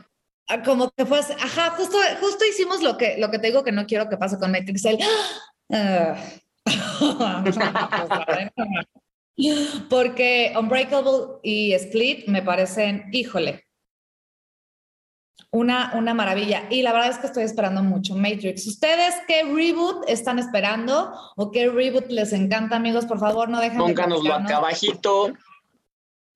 Ah, 0.47 0.61
como 0.61 0.91
que 0.91 1.05
fue, 1.05 1.19
ajá, 1.19 1.71
justo, 1.71 1.97
justo 2.19 2.45
hicimos 2.45 2.83
lo 2.83 2.97
que, 2.97 3.17
lo 3.17 3.31
que 3.31 3.39
te 3.39 3.47
digo 3.47 3.63
que 3.63 3.71
no 3.71 3.87
quiero 3.87 4.09
que 4.09 4.17
pase 4.17 4.37
con 4.37 4.51
Matrix. 4.51 4.85
El, 4.85 4.99
uh, 5.69 6.13
porque 9.89 10.53
Unbreakable 10.57 11.39
y 11.41 11.73
Split 11.73 12.27
me 12.27 12.43
parecen, 12.43 13.05
híjole, 13.11 13.64
una, 15.51 15.93
una 15.95 16.13
maravilla. 16.13 16.63
Y 16.69 16.81
la 16.81 16.91
verdad 16.91 17.11
es 17.11 17.17
que 17.17 17.27
estoy 17.27 17.43
esperando 17.43 17.81
mucho 17.81 18.15
Matrix. 18.15 18.67
¿Ustedes 18.67 19.15
qué 19.27 19.43
reboot 19.43 20.03
están 20.07 20.39
esperando 20.39 21.13
o 21.35 21.51
qué 21.51 21.69
reboot 21.69 22.09
les 22.09 22.33
encanta, 22.33 22.75
amigos? 22.75 23.05
Por 23.05 23.19
favor, 23.19 23.49
no 23.49 23.59
dejen 23.59 23.77
Pónganoslo 23.77 24.33
acá 24.33 24.57
abajito. 24.57 25.33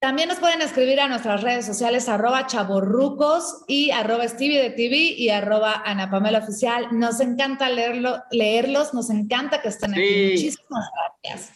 También 0.00 0.30
nos 0.30 0.38
pueden 0.38 0.62
escribir 0.62 0.98
a 0.98 1.08
nuestras 1.08 1.42
redes 1.42 1.66
sociales 1.66 2.08
arroba 2.08 2.46
chaborrucos 2.46 3.64
y 3.68 3.90
arroba 3.90 4.26
Stevie 4.26 4.62
de 4.62 4.70
TV 4.70 4.96
y 4.96 5.28
arroba 5.28 5.82
Ana 5.84 6.10
Pamela 6.10 6.38
Oficial. 6.38 6.88
Nos 6.92 7.20
encanta 7.20 7.68
leerlo, 7.68 8.22
leerlos, 8.30 8.94
nos 8.94 9.10
encanta 9.10 9.60
que 9.60 9.68
estén 9.68 9.92
aquí. 9.92 10.30
Muchísimas 10.30 10.88
gracias. 11.22 11.52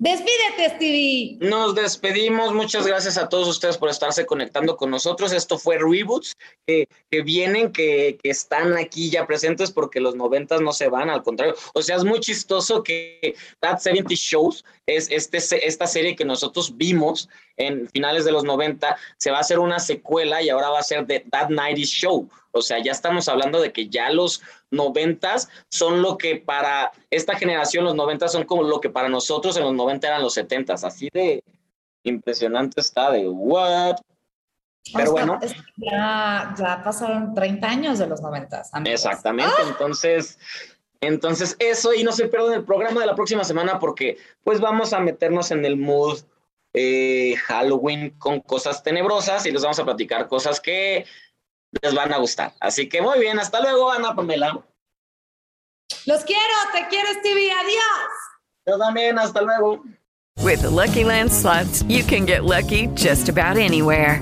Despídete, 0.00 0.76
Stevie. 0.76 1.38
Nos 1.40 1.74
despedimos. 1.74 2.54
Muchas 2.54 2.86
gracias 2.86 3.18
a 3.18 3.28
todos 3.28 3.48
ustedes 3.48 3.76
por 3.76 3.90
estarse 3.90 4.26
conectando 4.26 4.76
con 4.76 4.92
nosotros. 4.92 5.32
Esto 5.32 5.58
fue 5.58 5.76
Reboots, 5.76 6.36
que, 6.64 6.88
que 7.10 7.22
vienen, 7.22 7.72
que, 7.72 8.16
que, 8.22 8.30
están 8.30 8.76
aquí 8.76 9.10
ya 9.10 9.26
presentes 9.26 9.72
porque 9.72 9.98
los 9.98 10.14
noventas 10.14 10.60
no 10.60 10.72
se 10.72 10.88
van, 10.88 11.10
al 11.10 11.24
contrario. 11.24 11.56
O 11.74 11.82
sea, 11.82 11.96
es 11.96 12.04
muy 12.04 12.20
chistoso 12.20 12.84
que 12.84 13.34
That 13.58 13.80
70 13.80 14.14
Shows 14.14 14.64
es 14.86 15.10
este, 15.10 15.66
esta 15.66 15.88
serie 15.88 16.14
que 16.14 16.24
nosotros 16.24 16.76
vimos 16.76 17.28
en 17.56 17.88
finales 17.88 18.24
de 18.24 18.30
los 18.30 18.44
90, 18.44 18.96
se 19.16 19.32
va 19.32 19.38
a 19.38 19.40
hacer 19.40 19.58
una 19.58 19.80
secuela 19.80 20.40
y 20.42 20.48
ahora 20.48 20.70
va 20.70 20.78
a 20.78 20.84
ser 20.84 21.06
de 21.06 21.20
That 21.28 21.48
90 21.48 21.80
Show. 21.82 22.28
O 22.52 22.62
sea, 22.62 22.82
ya 22.82 22.92
estamos 22.92 23.28
hablando 23.28 23.60
de 23.60 23.72
que 23.72 23.88
ya 23.88 24.10
los 24.10 24.42
noventas 24.70 25.48
son 25.70 26.02
lo 26.02 26.18
que 26.18 26.36
para 26.36 26.92
esta 27.10 27.36
generación 27.36 27.84
los 27.84 27.94
noventas 27.94 28.32
son 28.32 28.44
como 28.44 28.62
lo 28.62 28.80
que 28.80 28.90
para 28.90 29.08
nosotros 29.08 29.56
en 29.56 29.64
los 29.64 29.74
90 29.74 30.06
eran 30.06 30.22
los 30.22 30.34
setentas. 30.34 30.84
Así 30.84 31.08
de 31.12 31.42
impresionante 32.04 32.80
está 32.80 33.10
de 33.10 33.28
what. 33.28 33.96
Pero 34.94 35.12
bueno. 35.12 35.38
Ya, 35.76 36.54
ya, 36.58 36.82
pasaron 36.82 37.34
30 37.34 37.66
años 37.68 37.98
de 37.98 38.06
los 38.06 38.20
noventas. 38.20 38.70
Exactamente. 38.84 39.52
¡Ah! 39.58 39.66
Entonces, 39.68 40.38
entonces 41.00 41.56
eso 41.58 41.92
y 41.94 42.02
no 42.02 42.12
se 42.12 42.28
pierdan 42.28 42.54
el 42.54 42.64
programa 42.64 43.00
de 43.00 43.06
la 43.06 43.14
próxima 43.14 43.44
semana 43.44 43.78
porque 43.78 44.16
pues 44.42 44.60
vamos 44.60 44.92
a 44.92 45.00
meternos 45.00 45.50
en 45.50 45.64
el 45.64 45.76
mood 45.76 46.20
eh, 46.74 47.36
Halloween 47.46 48.10
con 48.18 48.40
cosas 48.40 48.82
tenebrosas 48.82 49.46
y 49.46 49.52
les 49.52 49.62
vamos 49.62 49.78
a 49.78 49.84
platicar 49.84 50.28
cosas 50.28 50.60
que 50.60 51.06
les 51.82 51.94
van 51.94 52.12
a 52.12 52.18
gustar. 52.18 52.52
Así 52.60 52.88
que 52.88 53.02
muy 53.02 53.18
bien, 53.18 53.38
hasta 53.38 53.60
luego, 53.60 53.90
Ana 53.90 54.14
Pamela. 54.14 54.60
Los 56.06 56.24
quiero, 56.24 56.54
te 56.72 56.86
quiero, 56.88 57.08
Stevie, 57.20 57.50
adiós. 57.52 58.08
Yo 58.66 58.78
también, 58.78 59.18
hasta 59.18 59.42
luego. 59.42 59.82
With 60.42 60.62
the 60.62 60.70
Lucky 60.70 61.04
Land 61.04 61.32
slots, 61.32 61.82
you 61.82 62.04
can 62.04 62.24
get 62.24 62.44
lucky 62.44 62.86
just 62.94 63.28
about 63.28 63.56
anywhere. 63.56 64.20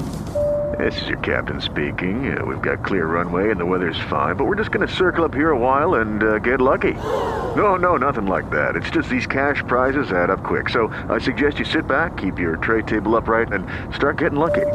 This 0.79 1.01
is 1.01 1.09
your 1.09 1.19
captain 1.19 1.61
speaking. 1.61 2.37
Uh, 2.37 2.45
we've 2.45 2.61
got 2.61 2.85
clear 2.85 3.07
runway 3.07 3.51
and 3.51 3.59
the 3.59 3.65
weather's 3.65 3.99
fine, 4.11 4.37
but 4.37 4.45
we're 4.45 4.57
just 4.57 4.73
going 4.73 4.87
to 4.87 4.93
circle 4.93 5.25
up 5.25 5.33
here 5.33 5.51
a 5.51 5.59
while 5.59 5.95
and 5.95 6.23
uh, 6.23 6.39
get 6.39 6.61
lucky. 6.61 6.93
No, 6.93 7.77
no, 7.77 7.97
nothing 7.97 8.27
like 8.27 8.51
that. 8.51 8.77
It's 8.77 8.91
just 8.91 9.09
these 9.09 9.27
cash 9.27 9.63
prizes 9.67 10.13
add 10.13 10.29
up 10.29 10.43
quick. 10.43 10.69
So 10.69 10.89
I 11.09 11.19
suggest 11.19 11.59
you 11.59 11.65
sit 11.65 11.87
back, 11.87 12.17
keep 12.17 12.39
your 12.39 12.57
tray 12.57 12.83
table 12.83 13.17
upright, 13.17 13.53
and 13.53 13.67
start 13.95 14.19
getting 14.19 14.39
lucky. 14.39 14.67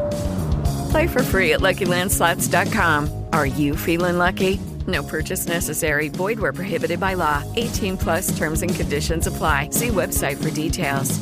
Play 0.92 1.08
for 1.08 1.24
free 1.24 1.54
at 1.54 1.62
LuckyLandSlots.com. 1.62 3.10
Are 3.32 3.46
you 3.46 3.76
feeling 3.76 4.18
lucky? 4.18 4.60
No 4.88 5.04
purchase 5.04 5.48
necessary. 5.48 6.10
Void 6.10 6.40
where 6.40 6.54
prohibited 6.54 7.00
by 7.00 7.16
law. 7.16 7.44
18 7.56 7.98
plus 7.98 8.38
terms 8.38 8.62
and 8.62 8.76
conditions 8.76 9.28
apply. 9.28 9.70
See 9.72 9.90
website 9.90 10.38
for 10.38 10.52
details. 10.52 11.20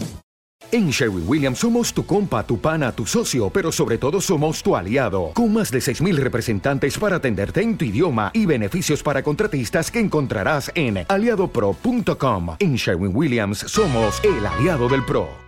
En 0.72 0.92
Sherwin 0.92 1.24
Williams 1.28 1.60
somos 1.60 1.94
tu 1.94 2.06
compa, 2.06 2.46
tu 2.46 2.60
pana, 2.60 2.92
tu 2.92 3.06
socio, 3.06 3.50
pero 3.50 3.72
sobre 3.72 3.98
todo 3.98 4.22
somos 4.22 4.62
tu 4.62 4.76
aliado. 4.76 5.32
Con 5.34 5.54
más 5.54 5.72
de 5.72 5.80
6.000 5.80 6.16
representantes 6.18 6.98
para 6.98 7.16
atenderte 7.16 7.62
en 7.62 7.76
tu 7.76 7.86
idioma 7.86 8.30
y 8.34 8.46
beneficios 8.46 9.02
para 9.02 9.24
contratistas 9.24 9.90
que 9.90 10.00
encontrarás 10.00 10.72
en 10.76 11.06
aliadopro.com. 11.08 12.56
En 12.60 12.76
Sherwin 12.76 13.16
Williams 13.16 13.60
somos 13.60 14.22
el 14.24 14.46
aliado 14.46 14.88
del 14.90 15.04
PRO. 15.06 15.40